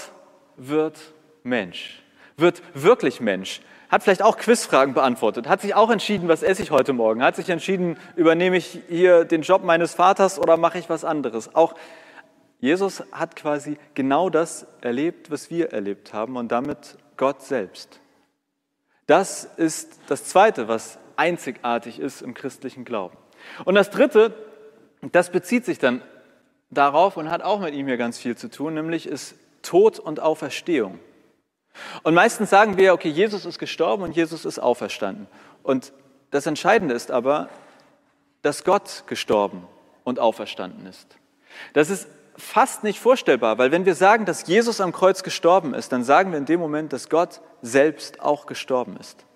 wird 0.58 0.98
Mensch, 1.44 2.02
wird 2.36 2.60
wirklich 2.74 3.22
Mensch. 3.22 3.62
Hat 3.88 4.02
vielleicht 4.02 4.20
auch 4.20 4.36
Quizfragen 4.36 4.92
beantwortet, 4.92 5.48
hat 5.48 5.62
sich 5.62 5.74
auch 5.74 5.88
entschieden, 5.88 6.28
was 6.28 6.42
esse 6.42 6.62
ich 6.62 6.70
heute 6.70 6.92
Morgen, 6.92 7.22
hat 7.22 7.36
sich 7.36 7.48
entschieden, 7.48 7.96
übernehme 8.16 8.58
ich 8.58 8.80
hier 8.90 9.24
den 9.24 9.40
Job 9.40 9.64
meines 9.64 9.94
Vaters 9.94 10.38
oder 10.38 10.58
mache 10.58 10.78
ich 10.78 10.90
was 10.90 11.06
anderes. 11.06 11.54
Auch 11.54 11.74
Jesus 12.60 13.02
hat 13.12 13.34
quasi 13.34 13.78
genau 13.94 14.28
das 14.28 14.66
erlebt, 14.82 15.30
was 15.30 15.48
wir 15.48 15.72
erlebt 15.72 16.12
haben 16.12 16.36
und 16.36 16.52
damit 16.52 16.98
Gott 17.16 17.40
selbst. 17.40 17.98
Das 19.08 19.44
ist 19.56 19.98
das 20.08 20.24
Zweite, 20.24 20.68
was 20.68 20.98
einzigartig 21.16 21.98
ist 21.98 22.20
im 22.20 22.34
christlichen 22.34 22.84
Glauben. 22.84 23.16
Und 23.64 23.74
das 23.74 23.88
Dritte, 23.88 24.34
das 25.00 25.30
bezieht 25.30 25.64
sich 25.64 25.78
dann 25.78 26.02
darauf 26.70 27.16
und 27.16 27.30
hat 27.30 27.40
auch 27.40 27.58
mit 27.58 27.74
ihm 27.74 27.86
hier 27.86 27.96
ganz 27.96 28.18
viel 28.18 28.36
zu 28.36 28.50
tun, 28.50 28.74
nämlich 28.74 29.06
ist 29.06 29.34
Tod 29.62 29.98
und 29.98 30.20
Auferstehung. 30.20 30.98
Und 32.02 32.12
meistens 32.12 32.50
sagen 32.50 32.76
wir, 32.76 32.92
okay, 32.92 33.08
Jesus 33.08 33.46
ist 33.46 33.58
gestorben 33.58 34.02
und 34.02 34.14
Jesus 34.14 34.44
ist 34.44 34.58
auferstanden. 34.58 35.26
Und 35.62 35.94
das 36.30 36.44
Entscheidende 36.44 36.94
ist 36.94 37.10
aber, 37.10 37.48
dass 38.42 38.62
Gott 38.62 39.04
gestorben 39.06 39.66
und 40.04 40.18
auferstanden 40.18 40.84
ist. 40.84 41.16
Das 41.72 41.88
ist 41.88 42.08
fast 42.38 42.84
nicht 42.84 43.00
vorstellbar, 43.00 43.58
weil 43.58 43.72
wenn 43.72 43.84
wir 43.84 43.94
sagen, 43.94 44.24
dass 44.24 44.46
Jesus 44.46 44.80
am 44.80 44.92
Kreuz 44.92 45.22
gestorben 45.22 45.74
ist, 45.74 45.92
dann 45.92 46.04
sagen 46.04 46.30
wir 46.30 46.38
in 46.38 46.46
dem 46.46 46.60
Moment, 46.60 46.92
dass 46.92 47.08
Gott 47.08 47.40
selbst 47.62 48.20
auch 48.20 48.46
gestorben 48.46 48.96
ist. 48.96 49.26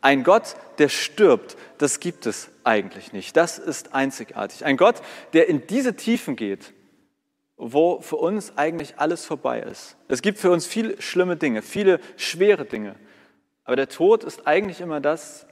Ein 0.00 0.22
Gott, 0.22 0.54
der 0.78 0.88
stirbt, 0.88 1.56
das 1.78 1.98
gibt 1.98 2.26
es 2.26 2.50
eigentlich 2.62 3.12
nicht. 3.12 3.36
Das 3.36 3.58
ist 3.58 3.94
einzigartig. 3.94 4.64
Ein 4.64 4.76
Gott, 4.76 4.96
der 5.32 5.48
in 5.48 5.66
diese 5.66 5.96
Tiefen 5.96 6.36
geht, 6.36 6.72
wo 7.56 8.00
für 8.00 8.16
uns 8.16 8.56
eigentlich 8.56 8.98
alles 8.98 9.24
vorbei 9.24 9.60
ist. 9.60 9.96
Es 10.08 10.22
gibt 10.22 10.38
für 10.38 10.50
uns 10.50 10.66
viele 10.66 11.00
schlimme 11.00 11.36
Dinge, 11.36 11.62
viele 11.62 12.00
schwere 12.16 12.64
Dinge. 12.64 12.96
Aber 13.64 13.76
der 13.76 13.88
Tod 13.88 14.24
ist 14.24 14.46
eigentlich 14.46 14.80
immer 14.80 15.00
das, 15.00 15.46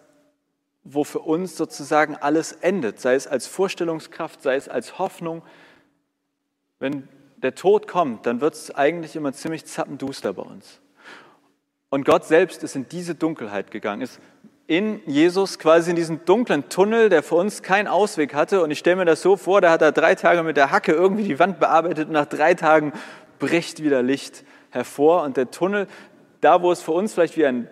wo 0.84 1.04
für 1.04 1.20
uns 1.20 1.56
sozusagen 1.56 2.16
alles 2.16 2.52
endet, 2.52 3.00
sei 3.00 3.14
es 3.14 3.26
als 3.26 3.46
Vorstellungskraft, 3.46 4.42
sei 4.42 4.56
es 4.56 4.68
als 4.68 4.98
Hoffnung. 4.98 5.42
Wenn 6.82 7.06
der 7.36 7.54
Tod 7.54 7.86
kommt, 7.86 8.26
dann 8.26 8.40
wird 8.40 8.54
es 8.54 8.74
eigentlich 8.74 9.14
immer 9.14 9.32
ziemlich 9.32 9.66
zappenduster 9.66 10.32
bei 10.32 10.42
uns. 10.42 10.80
Und 11.90 12.04
Gott 12.04 12.24
selbst 12.24 12.64
ist 12.64 12.74
in 12.74 12.88
diese 12.88 13.14
Dunkelheit 13.14 13.70
gegangen, 13.70 14.02
ist 14.02 14.18
in 14.66 15.00
Jesus 15.06 15.60
quasi 15.60 15.90
in 15.90 15.96
diesen 15.96 16.24
dunklen 16.24 16.68
Tunnel, 16.70 17.08
der 17.08 17.22
für 17.22 17.36
uns 17.36 17.62
keinen 17.62 17.86
Ausweg 17.86 18.34
hatte. 18.34 18.64
Und 18.64 18.72
ich 18.72 18.80
stelle 18.80 18.96
mir 18.96 19.04
das 19.04 19.22
so 19.22 19.36
vor, 19.36 19.60
da 19.60 19.70
hat 19.70 19.80
er 19.80 19.92
drei 19.92 20.16
Tage 20.16 20.42
mit 20.42 20.56
der 20.56 20.72
Hacke 20.72 20.90
irgendwie 20.90 21.22
die 21.22 21.38
Wand 21.38 21.60
bearbeitet 21.60 22.08
und 22.08 22.14
nach 22.14 22.26
drei 22.26 22.54
Tagen 22.54 22.92
bricht 23.38 23.80
wieder 23.80 24.02
Licht 24.02 24.42
hervor. 24.70 25.22
Und 25.22 25.36
der 25.36 25.52
Tunnel, 25.52 25.86
da 26.40 26.62
wo 26.62 26.72
es 26.72 26.82
für 26.82 26.90
uns 26.90 27.14
vielleicht 27.14 27.36
wie 27.36 27.46
ein 27.46 27.68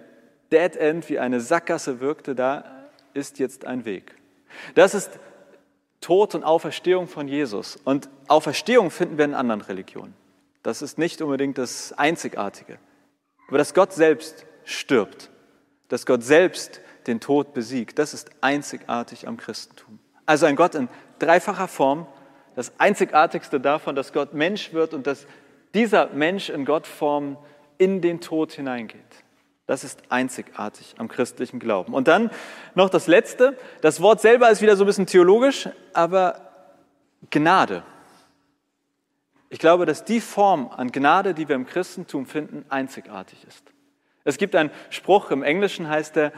Dead 0.52 0.76
End, 0.76 1.08
wie 1.08 1.18
eine 1.18 1.40
Sackgasse 1.40 1.98
wirkte, 1.98 2.36
da 2.36 2.64
ist 3.12 3.40
jetzt 3.40 3.64
ein 3.64 3.84
Weg. 3.84 4.14
Das 4.76 4.94
ist 4.94 5.18
Tod 6.00 6.34
und 6.34 6.44
Auferstehung 6.44 7.08
von 7.08 7.28
Jesus. 7.28 7.78
Und 7.84 8.08
Auferstehung 8.28 8.90
finden 8.90 9.18
wir 9.18 9.24
in 9.24 9.34
anderen 9.34 9.60
Religionen. 9.60 10.14
Das 10.62 10.82
ist 10.82 10.98
nicht 10.98 11.22
unbedingt 11.22 11.58
das 11.58 11.92
Einzigartige. 11.92 12.78
Aber 13.48 13.58
dass 13.58 13.74
Gott 13.74 13.92
selbst 13.92 14.46
stirbt, 14.64 15.30
dass 15.88 16.06
Gott 16.06 16.22
selbst 16.22 16.80
den 17.06 17.20
Tod 17.20 17.54
besiegt, 17.54 17.98
das 17.98 18.14
ist 18.14 18.30
einzigartig 18.40 19.26
am 19.26 19.36
Christentum. 19.36 19.98
Also 20.26 20.46
ein 20.46 20.56
Gott 20.56 20.74
in 20.74 20.88
dreifacher 21.18 21.68
Form, 21.68 22.06
das 22.54 22.72
Einzigartigste 22.78 23.58
davon, 23.58 23.96
dass 23.96 24.12
Gott 24.12 24.34
Mensch 24.34 24.72
wird 24.72 24.94
und 24.94 25.06
dass 25.06 25.26
dieser 25.74 26.08
Mensch 26.10 26.50
in 26.50 26.64
Gottform 26.64 27.36
in 27.78 28.00
den 28.00 28.20
Tod 28.20 28.52
hineingeht. 28.52 29.24
Das 29.70 29.84
ist 29.84 30.02
einzigartig 30.08 30.96
am 30.98 31.06
christlichen 31.06 31.60
Glauben. 31.60 31.94
Und 31.94 32.08
dann 32.08 32.32
noch 32.74 32.90
das 32.90 33.06
Letzte. 33.06 33.56
Das 33.82 34.00
Wort 34.00 34.20
selber 34.20 34.50
ist 34.50 34.62
wieder 34.62 34.74
so 34.74 34.82
ein 34.82 34.88
bisschen 34.88 35.06
theologisch, 35.06 35.68
aber 35.92 36.40
Gnade. 37.30 37.84
Ich 39.48 39.60
glaube, 39.60 39.86
dass 39.86 40.04
die 40.04 40.20
Form 40.20 40.72
an 40.76 40.90
Gnade, 40.90 41.34
die 41.34 41.48
wir 41.48 41.54
im 41.54 41.66
Christentum 41.66 42.26
finden, 42.26 42.64
einzigartig 42.68 43.46
ist. 43.46 43.62
Es 44.24 44.38
gibt 44.38 44.56
einen 44.56 44.72
Spruch, 44.88 45.30
im 45.30 45.44
Englischen 45.44 45.88
heißt 45.88 46.16
er, 46.16 46.32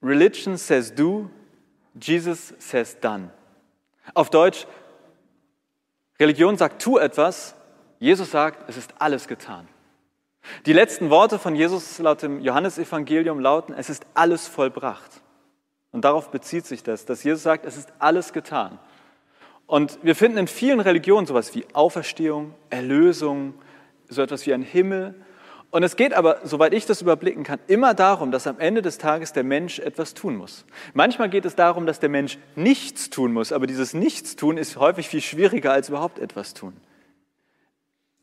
Religion 0.00 0.56
says 0.56 0.94
do, 0.94 1.28
Jesus 2.00 2.54
says 2.60 3.00
done. 3.00 3.30
Auf 4.14 4.30
Deutsch, 4.30 4.68
Religion 6.20 6.56
sagt 6.56 6.80
tu 6.80 6.96
etwas, 6.96 7.56
Jesus 7.98 8.30
sagt, 8.30 8.68
es 8.68 8.76
ist 8.76 8.94
alles 9.00 9.26
getan. 9.26 9.66
Die 10.66 10.72
letzten 10.72 11.10
Worte 11.10 11.38
von 11.38 11.54
Jesus 11.54 11.98
laut 11.98 12.22
dem 12.22 12.40
Johannesevangelium 12.40 13.40
lauten, 13.40 13.74
es 13.74 13.90
ist 13.90 14.06
alles 14.14 14.48
vollbracht. 14.48 15.22
Und 15.92 16.04
darauf 16.04 16.30
bezieht 16.30 16.66
sich 16.66 16.82
das, 16.82 17.04
dass 17.04 17.24
Jesus 17.24 17.42
sagt, 17.42 17.66
es 17.66 17.76
ist 17.76 17.92
alles 17.98 18.32
getan. 18.32 18.78
Und 19.66 19.98
wir 20.02 20.16
finden 20.16 20.38
in 20.38 20.48
vielen 20.48 20.80
Religionen 20.80 21.26
sowas 21.26 21.54
wie 21.54 21.64
Auferstehung, 21.72 22.54
Erlösung, 22.70 23.54
so 24.08 24.22
etwas 24.22 24.44
wie 24.46 24.52
ein 24.52 24.62
Himmel. 24.62 25.14
Und 25.70 25.84
es 25.84 25.94
geht 25.94 26.14
aber, 26.14 26.40
soweit 26.42 26.74
ich 26.74 26.86
das 26.86 27.02
überblicken 27.02 27.44
kann, 27.44 27.60
immer 27.68 27.94
darum, 27.94 28.32
dass 28.32 28.48
am 28.48 28.58
Ende 28.58 28.82
des 28.82 28.98
Tages 28.98 29.32
der 29.32 29.44
Mensch 29.44 29.78
etwas 29.78 30.14
tun 30.14 30.36
muss. 30.36 30.64
Manchmal 30.94 31.30
geht 31.30 31.44
es 31.44 31.54
darum, 31.54 31.86
dass 31.86 32.00
der 32.00 32.08
Mensch 32.08 32.38
nichts 32.56 33.10
tun 33.10 33.32
muss, 33.32 33.52
aber 33.52 33.68
dieses 33.68 33.94
Nichtstun 33.94 34.58
ist 34.58 34.76
häufig 34.76 35.08
viel 35.08 35.20
schwieriger 35.20 35.72
als 35.72 35.88
überhaupt 35.88 36.18
etwas 36.18 36.54
tun. 36.54 36.76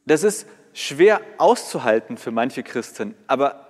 Das 0.05 0.23
ist 0.23 0.47
schwer 0.77 1.21
auszuhalten 1.39 2.17
für 2.17 2.29
manche 2.29 2.61
Christen, 2.61 3.15
aber 3.25 3.65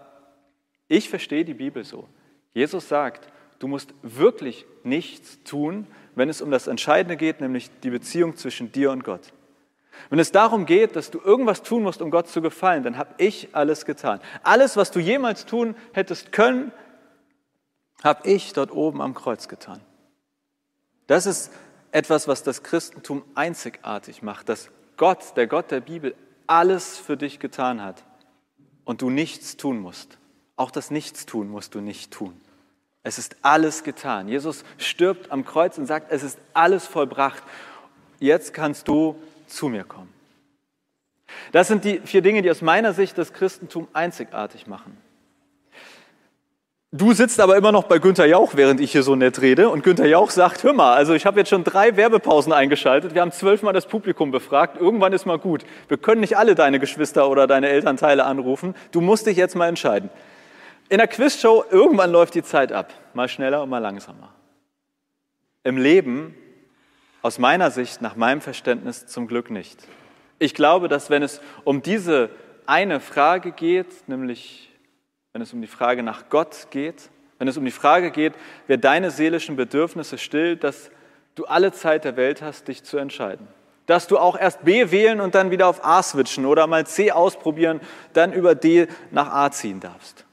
ich 0.89 1.09
verstehe 1.09 1.45
die 1.45 1.53
Bibel 1.53 1.85
so. 1.85 2.09
Jesus 2.53 2.89
sagt, 2.89 3.29
du 3.59 3.69
musst 3.69 3.93
wirklich 4.01 4.65
nichts 4.83 5.41
tun, 5.45 5.87
wenn 6.15 6.27
es 6.27 6.41
um 6.41 6.51
das 6.51 6.67
Entscheidende 6.67 7.15
geht, 7.15 7.39
nämlich 7.39 7.71
die 7.81 7.91
Beziehung 7.91 8.35
zwischen 8.35 8.73
dir 8.73 8.91
und 8.91 9.05
Gott. 9.05 9.31
Wenn 10.09 10.19
es 10.19 10.33
darum 10.33 10.65
geht, 10.65 10.97
dass 10.97 11.09
du 11.09 11.19
irgendwas 11.19 11.63
tun 11.63 11.83
musst, 11.83 12.01
um 12.01 12.11
Gott 12.11 12.27
zu 12.27 12.41
gefallen, 12.41 12.83
dann 12.83 12.97
habe 12.97 13.15
ich 13.19 13.55
alles 13.55 13.85
getan. 13.85 14.19
Alles, 14.43 14.75
was 14.75 14.91
du 14.91 14.99
jemals 14.99 15.45
tun 15.45 15.75
hättest 15.93 16.33
können, 16.33 16.73
habe 18.03 18.27
ich 18.27 18.51
dort 18.51 18.71
oben 18.71 19.01
am 19.01 19.13
Kreuz 19.13 19.47
getan. 19.47 19.79
Das 21.07 21.25
ist 21.25 21.53
etwas, 21.91 22.27
was 22.27 22.43
das 22.43 22.63
Christentum 22.63 23.23
einzigartig 23.33 24.23
macht, 24.23 24.49
dass 24.49 24.69
Gott, 24.97 25.37
der 25.37 25.47
Gott 25.47 25.71
der 25.71 25.79
Bibel, 25.79 26.13
alles 26.47 26.97
für 26.97 27.17
dich 27.17 27.39
getan 27.39 27.81
hat 27.81 28.03
und 28.85 29.01
du 29.01 29.09
nichts 29.09 29.57
tun 29.57 29.79
musst. 29.79 30.17
Auch 30.55 30.71
das 30.71 30.91
Nichtstun 30.91 31.49
musst 31.49 31.75
du 31.75 31.81
nicht 31.81 32.11
tun. 32.11 32.39
Es 33.03 33.17
ist 33.17 33.37
alles 33.41 33.83
getan. 33.83 34.27
Jesus 34.27 34.65
stirbt 34.77 35.31
am 35.31 35.45
Kreuz 35.45 35.77
und 35.77 35.85
sagt, 35.85 36.11
es 36.11 36.23
ist 36.23 36.39
alles 36.53 36.85
vollbracht. 36.85 37.43
Jetzt 38.19 38.53
kannst 38.53 38.87
du 38.87 39.15
zu 39.47 39.69
mir 39.69 39.83
kommen. 39.83 40.11
Das 41.51 41.67
sind 41.67 41.85
die 41.85 41.99
vier 41.99 42.21
Dinge, 42.21 42.41
die 42.41 42.51
aus 42.51 42.61
meiner 42.61 42.93
Sicht 42.93 43.17
das 43.17 43.33
Christentum 43.33 43.87
einzigartig 43.93 44.67
machen. 44.67 44.97
Du 46.97 47.13
sitzt 47.13 47.39
aber 47.39 47.55
immer 47.57 47.71
noch 47.71 47.83
bei 47.83 47.99
Günther 47.99 48.25
Jauch, 48.25 48.53
während 48.55 48.81
ich 48.81 48.91
hier 48.91 49.03
so 49.03 49.15
nett 49.15 49.39
rede. 49.39 49.69
Und 49.69 49.83
Günther 49.83 50.07
Jauch 50.07 50.31
sagt, 50.31 50.63
hör 50.63 50.73
mal, 50.73 50.95
also 50.95 51.13
ich 51.13 51.27
habe 51.27 51.37
jetzt 51.37 51.49
schon 51.49 51.63
drei 51.63 51.95
Werbepausen 51.95 52.51
eingeschaltet. 52.51 53.13
Wir 53.13 53.21
haben 53.21 53.31
zwölfmal 53.31 53.71
das 53.71 53.85
Publikum 53.85 54.31
befragt. 54.31 54.81
Irgendwann 54.81 55.13
ist 55.13 55.27
mal 55.27 55.37
gut. 55.37 55.63
Wir 55.89 55.97
können 55.97 56.21
nicht 56.21 56.37
alle 56.37 56.55
deine 56.55 56.79
Geschwister 56.79 57.29
oder 57.29 57.45
deine 57.45 57.69
Elternteile 57.69 58.25
anrufen. 58.25 58.73
Du 58.91 59.01
musst 59.01 59.27
dich 59.27 59.37
jetzt 59.37 59.55
mal 59.55 59.67
entscheiden. 59.67 60.09
In 60.89 60.97
der 60.97 61.07
Quizshow, 61.07 61.65
irgendwann 61.69 62.11
läuft 62.11 62.33
die 62.33 62.41
Zeit 62.41 62.71
ab. 62.71 62.91
Mal 63.13 63.29
schneller 63.29 63.61
und 63.61 63.69
mal 63.69 63.77
langsamer. 63.77 64.33
Im 65.63 65.77
Leben, 65.77 66.33
aus 67.21 67.37
meiner 67.37 67.69
Sicht, 67.69 68.01
nach 68.01 68.15
meinem 68.15 68.41
Verständnis, 68.41 69.05
zum 69.05 69.27
Glück 69.27 69.51
nicht. 69.51 69.77
Ich 70.39 70.55
glaube, 70.55 70.87
dass 70.87 71.11
wenn 71.11 71.21
es 71.21 71.41
um 71.63 71.83
diese 71.83 72.31
eine 72.65 72.99
Frage 72.99 73.51
geht, 73.51 74.07
nämlich 74.07 74.67
wenn 75.37 75.43
es 75.43 75.53
um 75.53 75.61
die 75.61 75.67
Frage 75.67 76.01
nach 76.01 76.29
Gott 76.29 76.65
geht, 76.71 77.11
wenn 77.37 77.47
es 77.47 77.57
um 77.57 77.63
die 77.63 77.69
Frage 77.69 78.09
geht, 78.09 78.33
wer 78.65 78.77
deine 78.77 79.11
seelischen 79.11 79.55
Bedürfnisse 79.55 80.17
stillt, 80.17 80.63
dass 80.63 80.89
du 81.35 81.45
alle 81.45 81.71
Zeit 81.71 82.05
der 82.05 82.17
Welt 82.17 82.41
hast, 82.41 82.67
dich 82.67 82.83
zu 82.83 82.97
entscheiden. 82.97 83.47
Dass 83.85 84.07
du 84.07 84.17
auch 84.17 84.35
erst 84.35 84.65
B 84.65 84.89
wählen 84.89 85.21
und 85.21 85.35
dann 85.35 85.51
wieder 85.51 85.67
auf 85.67 85.85
A 85.85 86.01
switchen 86.01 86.47
oder 86.47 86.65
mal 86.65 86.87
C 86.87 87.11
ausprobieren, 87.11 87.81
dann 88.13 88.33
über 88.33 88.55
D 88.55 88.87
nach 89.11 89.31
A 89.31 89.51
ziehen 89.51 89.79
darfst. 89.79 90.25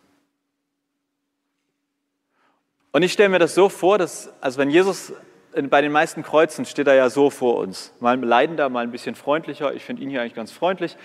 Und 2.93 3.03
ich 3.03 3.13
stelle 3.13 3.29
mir 3.29 3.41
das 3.41 3.55
so 3.55 3.69
vor, 3.69 3.99
dass, 3.99 4.33
also 4.41 4.59
wenn 4.59 4.71
Jesus 4.71 5.13
bei 5.53 5.83
den 5.83 5.93
meisten 5.93 6.23
Kreuzen 6.23 6.65
steht 6.65 6.87
er 6.87 6.95
ja 6.95 7.11
so 7.11 7.29
vor 7.29 7.59
uns, 7.59 7.93
mal 8.01 8.19
leidender, 8.19 8.71
mal 8.71 8.85
ein 8.85 8.91
bisschen 8.91 9.17
freundlicher. 9.17 9.75
Ich 9.75 9.85
finde 9.85 10.03
ihn 10.03 10.09
hier 10.09 10.23
eigentlich 10.23 10.35
ganz 10.35 10.51
freundlich. 10.51 10.97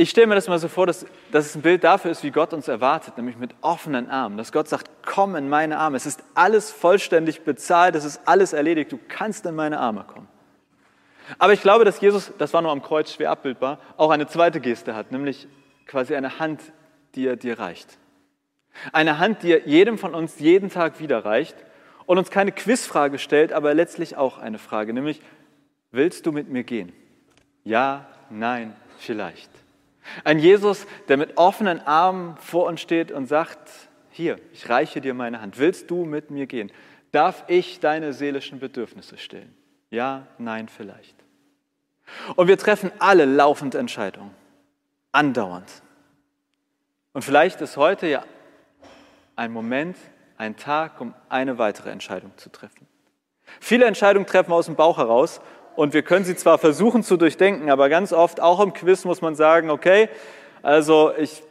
Ich 0.00 0.08
stelle 0.08 0.28
mir 0.28 0.34
das 0.34 0.48
mal 0.48 0.58
so 0.58 0.68
vor, 0.68 0.86
dass, 0.86 1.04
dass 1.30 1.44
es 1.44 1.56
ein 1.56 1.60
Bild 1.60 1.84
dafür 1.84 2.10
ist, 2.10 2.22
wie 2.22 2.30
Gott 2.30 2.54
uns 2.54 2.68
erwartet, 2.68 3.18
nämlich 3.18 3.36
mit 3.36 3.54
offenen 3.60 4.08
Armen. 4.08 4.38
Dass 4.38 4.50
Gott 4.50 4.66
sagt, 4.66 4.88
komm 5.04 5.36
in 5.36 5.50
meine 5.50 5.76
Arme. 5.76 5.98
Es 5.98 6.06
ist 6.06 6.24
alles 6.34 6.70
vollständig 6.70 7.42
bezahlt, 7.42 7.94
es 7.94 8.06
ist 8.06 8.22
alles 8.24 8.54
erledigt. 8.54 8.92
Du 8.92 8.98
kannst 9.08 9.44
in 9.44 9.54
meine 9.54 9.78
Arme 9.78 10.04
kommen. 10.04 10.26
Aber 11.38 11.52
ich 11.52 11.60
glaube, 11.60 11.84
dass 11.84 12.00
Jesus, 12.00 12.32
das 12.38 12.54
war 12.54 12.62
nur 12.62 12.70
am 12.70 12.80
Kreuz 12.80 13.12
schwer 13.12 13.30
abbildbar, 13.30 13.78
auch 13.98 14.08
eine 14.08 14.26
zweite 14.26 14.60
Geste 14.60 14.94
hat, 14.94 15.12
nämlich 15.12 15.46
quasi 15.84 16.16
eine 16.16 16.38
Hand, 16.38 16.62
die 17.14 17.26
er 17.26 17.36
dir 17.36 17.58
reicht. 17.58 17.98
Eine 18.94 19.18
Hand, 19.18 19.42
die 19.42 19.52
er 19.52 19.68
jedem 19.68 19.98
von 19.98 20.14
uns 20.14 20.38
jeden 20.38 20.70
Tag 20.70 20.98
wieder 21.00 21.26
reicht 21.26 21.56
und 22.06 22.16
uns 22.16 22.30
keine 22.30 22.52
Quizfrage 22.52 23.18
stellt, 23.18 23.52
aber 23.52 23.74
letztlich 23.74 24.16
auch 24.16 24.38
eine 24.38 24.58
Frage, 24.58 24.94
nämlich, 24.94 25.20
willst 25.90 26.24
du 26.24 26.32
mit 26.32 26.48
mir 26.48 26.64
gehen? 26.64 26.90
Ja, 27.64 28.06
nein, 28.30 28.74
vielleicht. 28.96 29.59
Ein 30.24 30.38
Jesus, 30.38 30.86
der 31.08 31.16
mit 31.16 31.36
offenen 31.36 31.80
Armen 31.80 32.36
vor 32.38 32.66
uns 32.66 32.80
steht 32.80 33.12
und 33.12 33.26
sagt, 33.26 33.70
hier, 34.10 34.38
ich 34.52 34.68
reiche 34.68 35.00
dir 35.00 35.14
meine 35.14 35.40
Hand. 35.40 35.58
Willst 35.58 35.90
du 35.90 36.04
mit 36.04 36.30
mir 36.30 36.46
gehen? 36.46 36.72
Darf 37.12 37.44
ich 37.48 37.80
deine 37.80 38.12
seelischen 38.12 38.60
Bedürfnisse 38.60 39.18
stillen? 39.18 39.54
Ja, 39.90 40.26
nein, 40.38 40.68
vielleicht. 40.68 41.16
Und 42.36 42.48
wir 42.48 42.58
treffen 42.58 42.90
alle 42.98 43.24
laufend 43.24 43.74
Entscheidungen, 43.74 44.34
andauernd. 45.12 45.70
Und 47.12 47.22
vielleicht 47.22 47.60
ist 47.60 47.76
heute 47.76 48.06
ja 48.06 48.24
ein 49.36 49.52
Moment, 49.52 49.96
ein 50.36 50.56
Tag, 50.56 51.00
um 51.00 51.14
eine 51.28 51.58
weitere 51.58 51.90
Entscheidung 51.90 52.32
zu 52.36 52.50
treffen. 52.50 52.86
Viele 53.58 53.86
Entscheidungen 53.86 54.26
treffen 54.26 54.50
wir 54.50 54.56
aus 54.56 54.66
dem 54.66 54.76
Bauch 54.76 54.98
heraus 54.98 55.40
und 55.76 55.94
wir 55.94 56.02
können 56.02 56.24
sie 56.24 56.36
zwar 56.36 56.58
versuchen 56.58 57.02
zu 57.02 57.16
durchdenken, 57.16 57.70
aber 57.70 57.88
ganz 57.88 58.12
oft, 58.12 58.40
auch 58.40 58.60
im 58.60 58.72
Quiz, 58.72 59.04
muss 59.04 59.22
man 59.22 59.34
sagen, 59.34 59.70
okay, 59.70 60.08
also 60.62 61.12
ich 61.16 61.42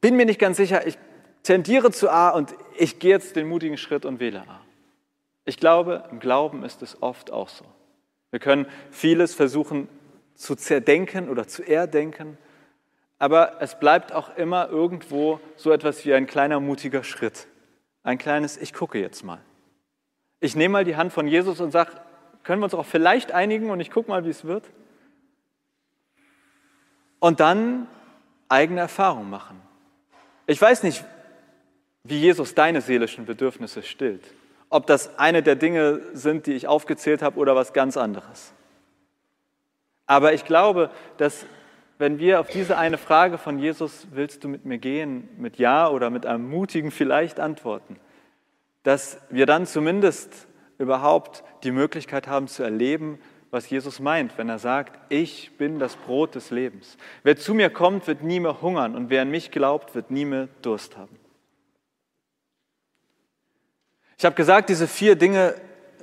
bin 0.00 0.16
mir 0.16 0.26
nicht 0.26 0.38
ganz 0.38 0.56
sicher, 0.56 0.86
ich 0.86 0.98
tendiere 1.42 1.90
zu 1.90 2.10
A 2.10 2.30
und 2.30 2.54
ich 2.76 2.98
gehe 2.98 3.10
jetzt 3.10 3.36
den 3.36 3.48
mutigen 3.48 3.76
Schritt 3.76 4.04
und 4.04 4.20
wähle 4.20 4.40
A. 4.40 4.60
Ich 5.44 5.58
glaube, 5.58 6.04
im 6.10 6.20
Glauben 6.20 6.64
ist 6.64 6.82
es 6.82 7.02
oft 7.02 7.30
auch 7.30 7.48
so. 7.48 7.64
Wir 8.30 8.40
können 8.40 8.66
vieles 8.90 9.34
versuchen 9.34 9.88
zu 10.34 10.56
zerdenken 10.56 11.28
oder 11.28 11.46
zu 11.46 11.62
erdenken, 11.62 12.38
aber 13.18 13.60
es 13.60 13.78
bleibt 13.78 14.12
auch 14.12 14.36
immer 14.36 14.68
irgendwo 14.68 15.40
so 15.56 15.70
etwas 15.70 16.04
wie 16.04 16.14
ein 16.14 16.26
kleiner 16.26 16.60
mutiger 16.60 17.04
Schritt. 17.04 17.46
Ein 18.02 18.18
kleines 18.18 18.56
Ich 18.56 18.74
gucke 18.74 18.98
jetzt 18.98 19.24
mal. 19.24 19.40
Ich 20.40 20.56
nehme 20.56 20.72
mal 20.72 20.84
die 20.84 20.96
Hand 20.96 21.12
von 21.12 21.26
Jesus 21.26 21.60
und 21.60 21.70
sage, 21.70 21.92
können 22.44 22.60
wir 22.60 22.64
uns 22.64 22.74
auch 22.74 22.86
vielleicht 22.86 23.32
einigen 23.32 23.70
und 23.70 23.80
ich 23.80 23.90
gucke 23.90 24.10
mal, 24.10 24.24
wie 24.24 24.30
es 24.30 24.44
wird? 24.44 24.64
Und 27.18 27.40
dann 27.40 27.88
eigene 28.48 28.80
Erfahrung 28.80 29.28
machen. 29.30 29.60
Ich 30.46 30.60
weiß 30.60 30.82
nicht, 30.82 31.04
wie 32.04 32.20
Jesus 32.20 32.54
deine 32.54 32.82
seelischen 32.82 33.24
Bedürfnisse 33.24 33.82
stillt. 33.82 34.22
Ob 34.68 34.86
das 34.86 35.18
eine 35.18 35.42
der 35.42 35.56
Dinge 35.56 36.00
sind, 36.12 36.46
die 36.46 36.52
ich 36.52 36.66
aufgezählt 36.66 37.22
habe 37.22 37.38
oder 37.38 37.56
was 37.56 37.72
ganz 37.72 37.96
anderes. 37.96 38.52
Aber 40.06 40.34
ich 40.34 40.44
glaube, 40.44 40.90
dass 41.16 41.46
wenn 41.96 42.18
wir 42.18 42.40
auf 42.40 42.48
diese 42.48 42.76
eine 42.76 42.98
Frage 42.98 43.38
von 43.38 43.58
Jesus, 43.58 44.08
willst 44.10 44.44
du 44.44 44.48
mit 44.48 44.64
mir 44.64 44.78
gehen, 44.78 45.28
mit 45.38 45.56
Ja 45.56 45.88
oder 45.88 46.10
mit 46.10 46.26
einem 46.26 46.48
mutigen 46.50 46.90
vielleicht 46.90 47.40
antworten, 47.40 47.96
dass 48.82 49.18
wir 49.30 49.46
dann 49.46 49.64
zumindest 49.66 50.46
überhaupt 50.84 51.42
die 51.64 51.72
Möglichkeit 51.72 52.28
haben 52.28 52.48
zu 52.48 52.62
erleben, 52.62 53.18
was 53.50 53.68
Jesus 53.70 54.00
meint, 54.00 54.36
wenn 54.38 54.48
er 54.48 54.58
sagt, 54.58 54.98
ich 55.10 55.56
bin 55.56 55.78
das 55.78 55.96
Brot 55.96 56.34
des 56.34 56.50
Lebens. 56.50 56.96
Wer 57.22 57.36
zu 57.36 57.54
mir 57.54 57.70
kommt, 57.70 58.06
wird 58.06 58.22
nie 58.22 58.40
mehr 58.40 58.62
hungern 58.62 58.96
und 58.96 59.10
wer 59.10 59.22
an 59.22 59.30
mich 59.30 59.50
glaubt, 59.50 59.94
wird 59.94 60.10
nie 60.10 60.24
mehr 60.24 60.48
Durst 60.62 60.96
haben. 60.96 61.16
Ich 64.18 64.24
habe 64.24 64.34
gesagt, 64.36 64.68
diese 64.70 64.88
vier 64.88 65.16
Dinge, 65.16 65.54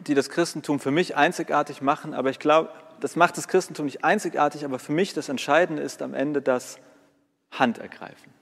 die 0.08 0.14
das 0.14 0.30
Christentum 0.30 0.80
für 0.80 0.92
mich 0.92 1.16
einzigartig 1.16 1.82
machen, 1.82 2.14
aber 2.14 2.30
ich 2.30 2.40
glaube, 2.40 2.70
das 3.00 3.16
macht 3.16 3.38
das 3.38 3.48
Christentum 3.48 3.86
nicht 3.86 4.04
einzigartig, 4.04 4.64
aber 4.64 4.80
für 4.80 4.92
mich 4.92 5.14
das 5.14 5.28
Entscheidende 5.28 5.82
ist 5.82 6.02
am 6.02 6.14
Ende 6.14 6.42
das 6.42 6.80
Handergreifen. 7.52 8.34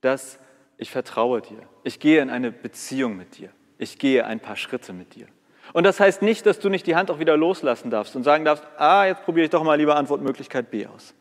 Das 0.00 0.38
ich 0.80 0.90
vertraue 0.90 1.42
dir. 1.42 1.58
Ich 1.84 2.00
gehe 2.00 2.22
in 2.22 2.30
eine 2.30 2.50
Beziehung 2.50 3.14
mit 3.14 3.36
dir. 3.36 3.50
Ich 3.76 3.98
gehe 3.98 4.24
ein 4.24 4.40
paar 4.40 4.56
Schritte 4.56 4.94
mit 4.94 5.14
dir. 5.14 5.26
Und 5.72 5.84
das 5.84 6.00
heißt 6.00 6.22
nicht, 6.22 6.46
dass 6.46 6.58
du 6.58 6.68
nicht 6.68 6.86
die 6.86 6.96
Hand 6.96 7.10
auch 7.10 7.18
wieder 7.18 7.36
loslassen 7.36 7.90
darfst 7.90 8.16
und 8.16 8.24
sagen 8.24 8.44
darfst, 8.44 8.64
ah, 8.76 9.04
jetzt 9.04 9.24
probiere 9.24 9.44
ich 9.44 9.50
doch 9.50 9.62
mal 9.62 9.76
lieber 9.76 9.96
Antwortmöglichkeit 9.96 10.70
B 10.70 10.86
aus. 10.86 11.14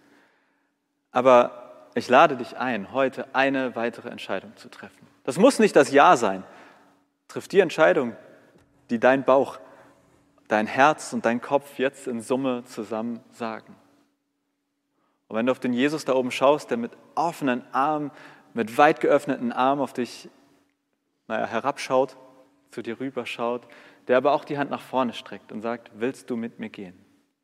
Aber 1.12 1.89
ich 1.96 2.08
lade 2.08 2.36
dich 2.36 2.58
ein, 2.58 2.91
heute 2.94 3.27
eine 3.34 3.75
weitere 3.75 4.10
Entscheidung 4.10 4.56
zu 4.56 4.70
treffen. 4.70 5.08
Das 5.24 5.38
muss 5.38 5.60
nicht 5.60 5.75
das 5.75 5.91
Ja 5.91 6.18
sein. 6.18 6.44
Triff 7.27 7.48
die 7.48 7.59
Entscheidung, 7.59 8.16
die 8.90 9.00
dein 9.00 9.24
Bauch, 9.24 9.59
dein 10.48 10.66
Herz 10.66 11.14
und 11.14 11.25
dein 11.25 11.42
Kopf 11.42 11.77
jetzt 11.77 12.07
in 12.07 12.22
Summe 12.22 12.64
zusammen 12.66 13.20
sagen. 13.31 13.75
Und 15.27 15.38
wenn 15.38 15.46
du 15.46 15.51
auf 15.51 15.59
den 15.59 15.74
Jesus 15.74 16.05
da 16.05 16.16
oben 16.16 16.31
schaust, 16.31 16.72
der 16.72 16.77
mit 16.77 16.92
offenen 17.14 17.64
Armen, 17.72 18.12
mit 18.53 18.77
weit 18.79 19.00
geöffneten 19.00 19.51
Armen 19.51 19.81
auf 19.81 19.94
dich 19.94 20.27
naja, 21.27 21.46
herabschaut, 21.46 22.18
zu 22.72 22.81
dir 22.81 23.00
rüberschaut, 23.00 23.68
der 24.09 24.17
aber 24.17 24.33
auch 24.33 24.43
die 24.43 24.57
Hand 24.57 24.72
nach 24.72 24.81
vorne 24.81 25.13
streckt 25.13 25.51
und 25.51 25.61
sagt, 25.61 25.91
willst 25.93 26.29
du 26.31 26.35
mit 26.35 26.59
mir 26.59 26.69
gehen? 26.69 26.95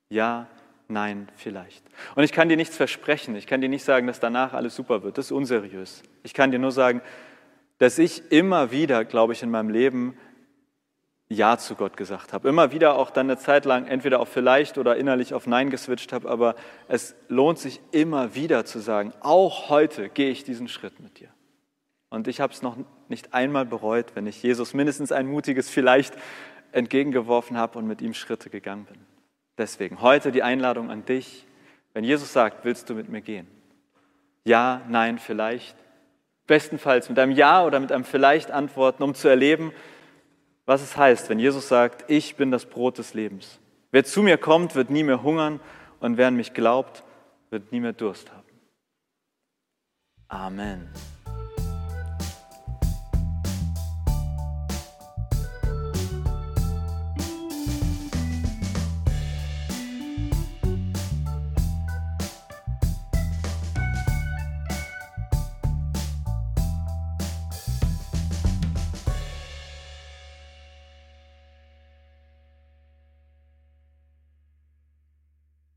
Ja, 0.10 0.47
nein, 0.88 1.30
vielleicht. 1.36 1.86
Und 2.15 2.23
ich 2.23 2.34
kann 2.34 2.49
dir 2.49 2.58
nichts 2.58 2.75
versprechen. 2.75 3.36
Ich 3.36 3.45
kann 3.45 3.62
dir 3.62 3.69
nicht 3.69 3.86
sagen, 3.86 4.08
dass 4.08 4.19
danach 4.19 4.54
alles 4.54 4.75
super 4.75 5.04
wird. 5.04 5.19
Das 5.19 5.28
ist 5.28 5.32
unseriös. 5.32 6.01
Ich 6.23 6.34
kann 6.34 6.49
dir 6.49 6.58
nur 6.58 6.71
sagen, 6.71 7.01
dass 7.78 7.99
ich 7.99 8.32
immer 8.32 8.71
wieder, 8.71 9.06
glaube 9.06 9.34
ich, 9.34 9.43
in 9.43 9.51
meinem 9.51 9.69
Leben 9.69 10.17
Ja 11.28 11.60
zu 11.60 11.75
Gott 11.75 11.97
gesagt 11.97 12.34
habe. 12.34 12.49
Immer 12.49 12.71
wieder 12.71 12.95
auch 12.95 13.12
dann 13.12 13.28
eine 13.28 13.38
Zeit 13.38 13.65
lang 13.65 13.86
entweder 13.86 14.19
auf 14.19 14.30
vielleicht 14.30 14.80
oder 14.80 14.95
innerlich 14.95 15.36
auf 15.36 15.45
Nein 15.45 15.69
geswitcht 15.69 16.13
habe. 16.13 16.28
Aber 16.28 16.56
es 16.88 17.15
lohnt 17.28 17.60
sich 17.60 17.80
immer 17.91 18.34
wieder 18.34 18.65
zu 18.65 18.80
sagen, 18.80 19.13
auch 19.19 19.69
heute 19.69 20.10
gehe 20.10 20.32
ich 20.32 20.43
diesen 20.43 20.67
Schritt 20.67 20.99
mit 20.99 21.19
dir. 21.19 21.30
Und 22.10 22.28
ich 22.28 22.39
habe 22.39 22.54
es 22.54 22.62
noch 22.62 22.78
nicht 23.10 23.34
einmal 23.34 23.65
bereut, 23.65 24.15
wenn 24.15 24.25
ich 24.25 24.41
Jesus 24.41 24.73
mindestens 24.73 25.12
ein 25.12 25.28
mutiges 25.28 25.69
vielleicht 25.69 26.15
entgegengeworfen 26.71 27.58
habe 27.58 27.80
und 27.80 27.88
mit 27.88 28.01
ihm 28.01 28.13
Schritte 28.13 28.49
gegangen 28.49 28.86
bin. 28.86 28.99
Deswegen 29.58 30.01
heute 30.01 30.32
die 30.32 30.43
Einladung 30.43 30.91
an 30.91 31.06
dich, 31.06 31.45
wenn 31.93 32.04
Jesus 32.04 32.34
sagt, 32.34 32.65
willst 32.65 32.89
du 32.89 32.93
mit 32.93 33.10
mir 33.10 33.21
gehen? 33.21 33.47
Ja, 34.43 34.82
nein, 34.89 35.17
vielleicht. 35.17 35.75
Bestenfalls 36.47 37.10
mit 37.10 37.17
einem 37.17 37.32
Ja 37.32 37.65
oder 37.65 37.80
mit 37.80 37.91
einem 37.91 38.04
Vielleicht 38.04 38.51
antworten, 38.51 39.01
um 39.01 39.15
zu 39.15 39.28
erleben, 39.28 39.71
was 40.65 40.82
es 40.82 40.97
heißt, 40.97 41.30
wenn 41.30 41.39
Jesus 41.39 41.67
sagt, 41.67 42.10
ich 42.10 42.36
bin 42.36 42.51
das 42.51 42.65
Brot 42.65 42.97
des 42.97 43.13
Lebens. 43.13 43.60
Wer 43.91 44.04
zu 44.04 44.21
mir 44.21 44.38
kommt, 44.38 44.75
wird 44.75 44.89
nie 44.89 45.04
mehr 45.04 45.23
hungern 45.23 45.60
und 45.99 46.17
wer 46.17 46.28
an 46.28 46.36
mich 46.36 46.54
glaubt, 46.54 47.04
wird 47.49 47.71
nie 47.71 47.80
mehr 47.80 47.93
Durst 47.93 48.32
haben. 48.32 48.43
Amen. 50.28 50.89